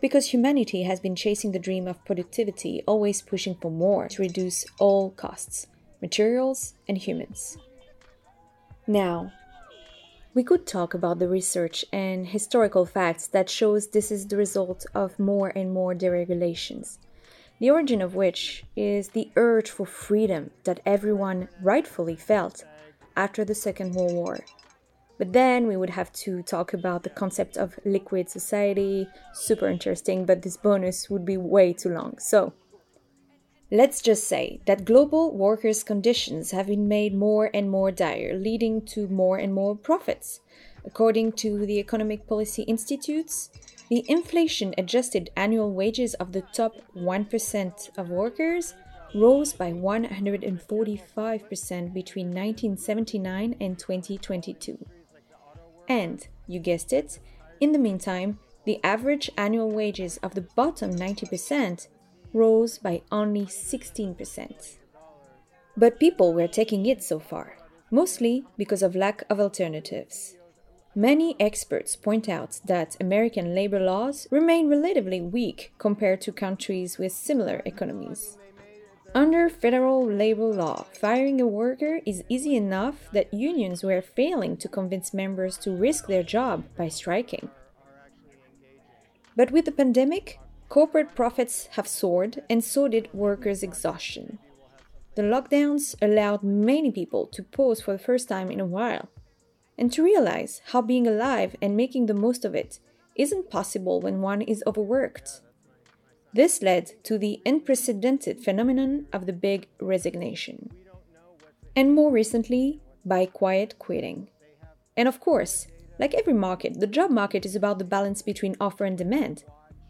Because 0.00 0.28
humanity 0.28 0.84
has 0.84 1.00
been 1.00 1.16
chasing 1.16 1.50
the 1.50 1.58
dream 1.58 1.88
of 1.88 2.04
productivity, 2.04 2.82
always 2.86 3.20
pushing 3.20 3.56
for 3.56 3.70
more 3.70 4.06
to 4.08 4.22
reduce 4.22 4.64
all 4.78 5.10
costs, 5.10 5.66
materials 6.00 6.74
and 6.86 6.96
humans. 6.98 7.58
Now, 8.86 9.32
we 10.34 10.42
could 10.42 10.66
talk 10.66 10.94
about 10.94 11.20
the 11.20 11.28
research 11.28 11.84
and 11.92 12.26
historical 12.26 12.84
facts 12.84 13.28
that 13.28 13.48
shows 13.48 13.88
this 13.88 14.10
is 14.10 14.26
the 14.26 14.36
result 14.36 14.84
of 14.92 15.18
more 15.18 15.52
and 15.54 15.72
more 15.72 15.94
deregulations, 15.94 16.98
the 17.60 17.70
origin 17.70 18.02
of 18.02 18.16
which 18.16 18.64
is 18.74 19.10
the 19.10 19.30
urge 19.36 19.70
for 19.70 19.86
freedom 19.86 20.50
that 20.64 20.80
everyone 20.84 21.48
rightfully 21.62 22.16
felt 22.16 22.64
after 23.16 23.44
the 23.44 23.54
Second 23.54 23.94
World 23.94 24.12
War. 24.12 24.40
But 25.18 25.32
then 25.32 25.68
we 25.68 25.76
would 25.76 25.90
have 25.90 26.12
to 26.24 26.42
talk 26.42 26.74
about 26.74 27.04
the 27.04 27.10
concept 27.10 27.56
of 27.56 27.78
liquid 27.84 28.28
society, 28.28 29.06
super 29.32 29.68
interesting, 29.68 30.26
but 30.26 30.42
this 30.42 30.56
bonus 30.56 31.08
would 31.08 31.24
be 31.24 31.36
way 31.36 31.72
too 31.72 31.90
long. 31.90 32.18
So, 32.18 32.52
Let's 33.70 34.02
just 34.02 34.24
say 34.24 34.60
that 34.66 34.84
global 34.84 35.34
workers' 35.34 35.82
conditions 35.82 36.50
have 36.50 36.66
been 36.66 36.86
made 36.86 37.14
more 37.14 37.48
and 37.54 37.70
more 37.70 37.90
dire, 37.90 38.34
leading 38.34 38.82
to 38.86 39.08
more 39.08 39.38
and 39.38 39.54
more 39.54 39.74
profits. 39.74 40.40
According 40.84 41.32
to 41.32 41.64
the 41.64 41.78
Economic 41.78 42.26
Policy 42.26 42.64
Institutes, 42.64 43.48
the 43.88 44.04
inflation 44.06 44.74
adjusted 44.76 45.30
annual 45.34 45.72
wages 45.72 46.12
of 46.14 46.32
the 46.32 46.42
top 46.42 46.74
1% 46.94 47.98
of 47.98 48.10
workers 48.10 48.74
rose 49.14 49.54
by 49.54 49.72
145% 49.72 51.94
between 51.94 52.26
1979 52.28 53.56
and 53.60 53.78
2022. 53.78 54.86
And, 55.88 56.28
you 56.46 56.60
guessed 56.60 56.92
it, 56.92 57.18
in 57.60 57.72
the 57.72 57.78
meantime, 57.78 58.38
the 58.64 58.78
average 58.82 59.30
annual 59.36 59.70
wages 59.70 60.16
of 60.18 60.34
the 60.34 60.42
bottom 60.42 60.96
90% 60.96 61.88
rose 62.34 62.78
by 62.78 63.02
only 63.10 63.46
16%. 63.46 64.76
But 65.76 65.98
people 65.98 66.34
were 66.34 66.48
taking 66.48 66.84
it 66.86 67.02
so 67.02 67.18
far, 67.18 67.56
mostly 67.90 68.44
because 68.58 68.82
of 68.82 68.94
lack 68.94 69.24
of 69.30 69.40
alternatives. 69.40 70.36
Many 70.96 71.34
experts 71.40 71.96
point 71.96 72.28
out 72.28 72.60
that 72.66 72.96
American 73.00 73.54
labor 73.54 73.80
laws 73.80 74.28
remain 74.30 74.68
relatively 74.68 75.20
weak 75.20 75.72
compared 75.78 76.20
to 76.20 76.32
countries 76.32 76.98
with 76.98 77.12
similar 77.12 77.62
economies. 77.64 78.38
Under 79.12 79.48
federal 79.48 80.04
labor 80.04 80.46
law, 80.46 80.86
firing 80.92 81.40
a 81.40 81.46
worker 81.46 82.00
is 82.04 82.24
easy 82.28 82.54
enough 82.56 83.08
that 83.12 83.32
unions 83.32 83.82
were 83.82 84.02
failing 84.02 84.56
to 84.58 84.68
convince 84.68 85.14
members 85.14 85.56
to 85.58 85.70
risk 85.70 86.06
their 86.06 86.22
job 86.22 86.64
by 86.76 86.88
striking. 86.88 87.48
But 89.36 89.50
with 89.50 89.64
the 89.64 89.72
pandemic, 89.72 90.38
corporate 90.68 91.14
profits 91.14 91.68
have 91.72 91.86
soared, 91.86 92.42
and 92.50 92.62
so 92.62 92.88
did 92.88 93.12
workers' 93.12 93.62
exhaustion. 93.62 94.38
The 95.14 95.22
lockdowns 95.22 95.94
allowed 96.02 96.42
many 96.42 96.90
people 96.90 97.26
to 97.28 97.42
pause 97.42 97.80
for 97.80 97.92
the 97.92 98.02
first 98.02 98.28
time 98.28 98.50
in 98.50 98.60
a 98.60 98.66
while, 98.66 99.08
and 99.78 99.92
to 99.92 100.02
realize 100.02 100.60
how 100.66 100.82
being 100.82 101.06
alive 101.06 101.54
and 101.62 101.76
making 101.76 102.06
the 102.06 102.14
most 102.14 102.44
of 102.44 102.54
it 102.54 102.80
isn't 103.14 103.50
possible 103.50 104.00
when 104.00 104.20
one 104.20 104.42
is 104.42 104.62
overworked. 104.66 105.40
This 106.32 106.62
led 106.62 106.92
to 107.04 107.16
the 107.16 107.40
unprecedented 107.46 108.42
phenomenon 108.42 109.06
of 109.12 109.26
the 109.26 109.32
big 109.32 109.68
resignation. 109.80 110.70
And 111.76 111.94
more 111.94 112.10
recently, 112.10 112.80
by 113.04 113.26
quiet 113.26 113.78
quitting. 113.78 114.30
And 114.96 115.06
of 115.06 115.20
course, 115.20 115.68
like 115.98 116.14
every 116.14 116.32
market, 116.32 116.80
the 116.80 116.88
job 116.88 117.10
market 117.10 117.46
is 117.46 117.54
about 117.54 117.78
the 117.78 117.84
balance 117.84 118.22
between 118.22 118.56
offer 118.60 118.84
and 118.84 118.98
demand. 118.98 119.44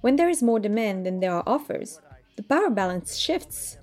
When 0.05 0.17
there 0.17 0.29
is 0.29 0.43
more 0.43 0.61
demand 0.61 1.07
than 1.07 1.21
there 1.21 1.33
are 1.33 1.43
offers, 1.47 1.99
the 2.37 2.43
power 2.43 2.69
balance 2.69 3.17
shifts. 3.17 3.79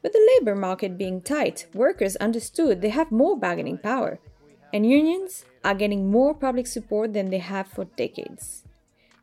With 0.00 0.12
the 0.12 0.38
labor 0.38 0.54
market 0.54 0.96
being 0.96 1.20
tight, 1.20 1.66
workers 1.74 2.14
understood 2.14 2.80
they 2.80 2.90
have 2.90 3.10
more 3.10 3.36
bargaining 3.36 3.78
power, 3.78 4.20
and 4.72 4.88
unions 4.88 5.44
are 5.64 5.74
getting 5.74 6.08
more 6.08 6.34
public 6.34 6.68
support 6.68 7.14
than 7.14 7.30
they 7.30 7.38
have 7.38 7.66
for 7.66 7.86
decades. 7.96 8.62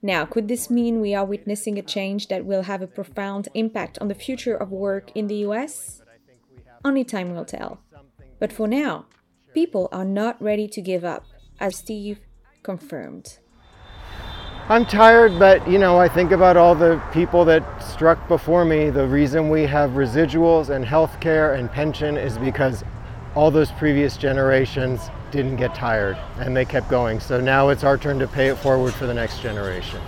Now, 0.01 0.25
could 0.25 0.49
this 0.49 0.69
mean 0.69 0.99
we 0.99 1.15
are 1.15 1.23
witnessing 1.23 1.79
a 1.79 1.81
change 1.81 2.27
that 2.27 2.43
will 2.43 2.63
have 2.63 2.81
a 2.81 2.87
profound 2.87 3.47
impact 3.53 3.97
on 3.99 4.09
the 4.09 4.13
future 4.13 4.57
of 4.57 4.69
work 4.69 5.11
in 5.15 5.27
the 5.27 5.45
US? 5.47 6.01
Only 6.83 7.05
time 7.05 7.33
will 7.33 7.45
tell. 7.45 7.79
But 8.37 8.51
for 8.51 8.67
now, 8.67 9.05
people 9.53 9.87
are 9.93 10.03
not 10.03 10.41
ready 10.41 10.67
to 10.67 10.81
give 10.81 11.05
up 11.05 11.23
as 11.57 11.77
Steve 11.77 12.19
confirmed. 12.63 13.39
I'm 14.69 14.85
tired, 14.85 15.39
but 15.39 15.65
you 15.65 15.77
know, 15.77 15.97
I 15.97 16.09
think 16.09 16.33
about 16.33 16.57
all 16.57 16.75
the 16.75 17.01
people 17.13 17.45
that 17.45 17.81
struck 17.81 18.27
before 18.27 18.65
me. 18.65 18.89
The 18.89 19.07
reason 19.07 19.47
we 19.47 19.61
have 19.61 19.91
residuals 19.91 20.67
and 20.75 20.83
health 20.83 21.21
care 21.21 21.53
and 21.53 21.71
pension 21.71 22.17
is 22.17 22.37
because 22.37 22.83
all 23.33 23.49
those 23.49 23.71
previous 23.71 24.17
generations 24.17 25.09
didn't 25.31 25.55
get 25.55 25.73
tired 25.73 26.17
and 26.39 26.53
they 26.53 26.65
kept 26.65 26.89
going. 26.89 27.21
So 27.21 27.39
now 27.39 27.69
it's 27.69 27.85
our 27.85 27.97
turn 27.97 28.19
to 28.19 28.27
pay 28.27 28.47
it 28.47 28.57
forward 28.57 28.93
for 28.93 29.07
the 29.07 29.13
next 29.13 29.39
generation. 29.39 30.01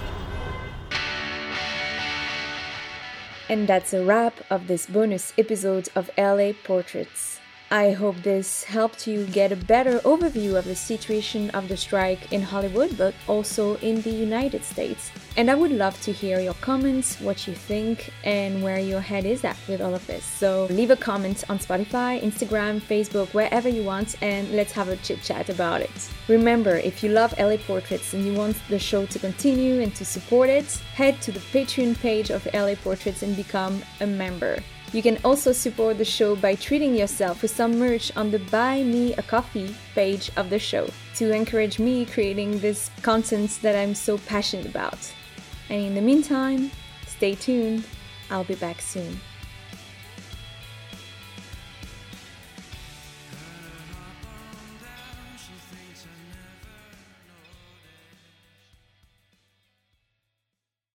And 3.47 3.65
that's 3.65 3.93
a 3.93 4.03
wrap 4.03 4.41
of 4.49 4.67
this 4.67 4.87
bonus 4.87 5.31
episode 5.37 5.87
of 5.95 6.09
LA 6.17 6.51
Portraits. 6.65 7.28
I 7.71 7.91
hope 7.91 8.23
this 8.23 8.63
helped 8.63 9.05
you 9.05 9.27
get 9.27 9.51
a 9.51 9.55
better 9.55 9.99
overview 9.99 10.55
of 10.55 10.65
the 10.65 10.75
situation 10.75 11.51
of 11.51 11.67
the 11.67 11.77
strike 11.77 12.33
in 12.33 12.41
Hollywood, 12.41 12.97
but 12.97 13.13
also 13.27 13.75
in 13.75 14.01
the 14.01 14.09
United 14.09 14.63
States. 14.63 15.11
And 15.37 15.51
I 15.51 15.55
would 15.55 15.71
love 15.71 16.01
to 16.01 16.11
hear 16.11 16.39
your 16.39 16.55
comments, 16.55 17.21
what 17.21 17.47
you 17.47 17.53
think, 17.53 18.11
and 18.23 18.63
where 18.63 18.79
your 18.79 19.01
head 19.01 19.23
is 19.23 19.43
at 19.43 19.55
with 19.67 19.81
all 19.81 19.93
of 19.93 20.05
this. 20.07 20.25
So 20.25 20.65
leave 20.71 20.89
a 20.89 20.95
comment 20.95 21.43
on 21.47 21.59
Spotify, 21.59 22.19
Instagram, 22.23 22.81
Facebook, 22.81 23.35
wherever 23.35 23.69
you 23.69 23.83
want, 23.83 24.15
and 24.23 24.51
let's 24.53 24.71
have 24.71 24.89
a 24.89 24.95
chit 24.95 25.21
chat 25.21 25.49
about 25.49 25.81
it. 25.81 26.09
Remember, 26.27 26.77
if 26.77 27.03
you 27.03 27.11
love 27.11 27.37
LA 27.37 27.57
Portraits 27.57 28.15
and 28.15 28.25
you 28.25 28.33
want 28.33 28.57
the 28.69 28.79
show 28.79 29.05
to 29.05 29.19
continue 29.19 29.81
and 29.81 29.93
to 29.93 30.05
support 30.05 30.49
it, 30.49 30.71
head 30.95 31.21
to 31.21 31.31
the 31.31 31.39
Patreon 31.39 31.99
page 31.99 32.31
of 32.31 32.47
LA 32.51 32.73
Portraits 32.73 33.21
and 33.21 33.35
become 33.35 33.83
a 34.01 34.07
member. 34.07 34.57
You 34.91 35.03
can 35.03 35.19
also 35.23 35.51
support 35.51 35.99
the 35.99 36.05
show 36.05 36.35
by 36.35 36.55
treating 36.55 36.95
yourself 36.95 37.43
with 37.43 37.51
some 37.51 37.77
merch 37.77 38.11
on 38.17 38.31
the 38.31 38.39
Buy 38.39 38.81
Me 38.81 39.13
a 39.13 39.21
Coffee 39.21 39.75
page 39.93 40.31
of 40.35 40.49
the 40.49 40.57
show 40.57 40.89
to 41.15 41.31
encourage 41.31 41.77
me 41.77 42.05
creating 42.05 42.59
this 42.59 42.89
content 43.03 43.59
that 43.61 43.75
I'm 43.75 43.93
so 43.93 44.17
passionate 44.17 44.65
about. 44.65 44.97
And 45.69 45.85
in 45.85 45.93
the 45.93 46.01
meantime, 46.01 46.71
stay 47.05 47.35
tuned. 47.35 47.83
I'll 48.31 48.43
be 48.43 48.55
back 48.55 48.81
soon. 48.81 49.19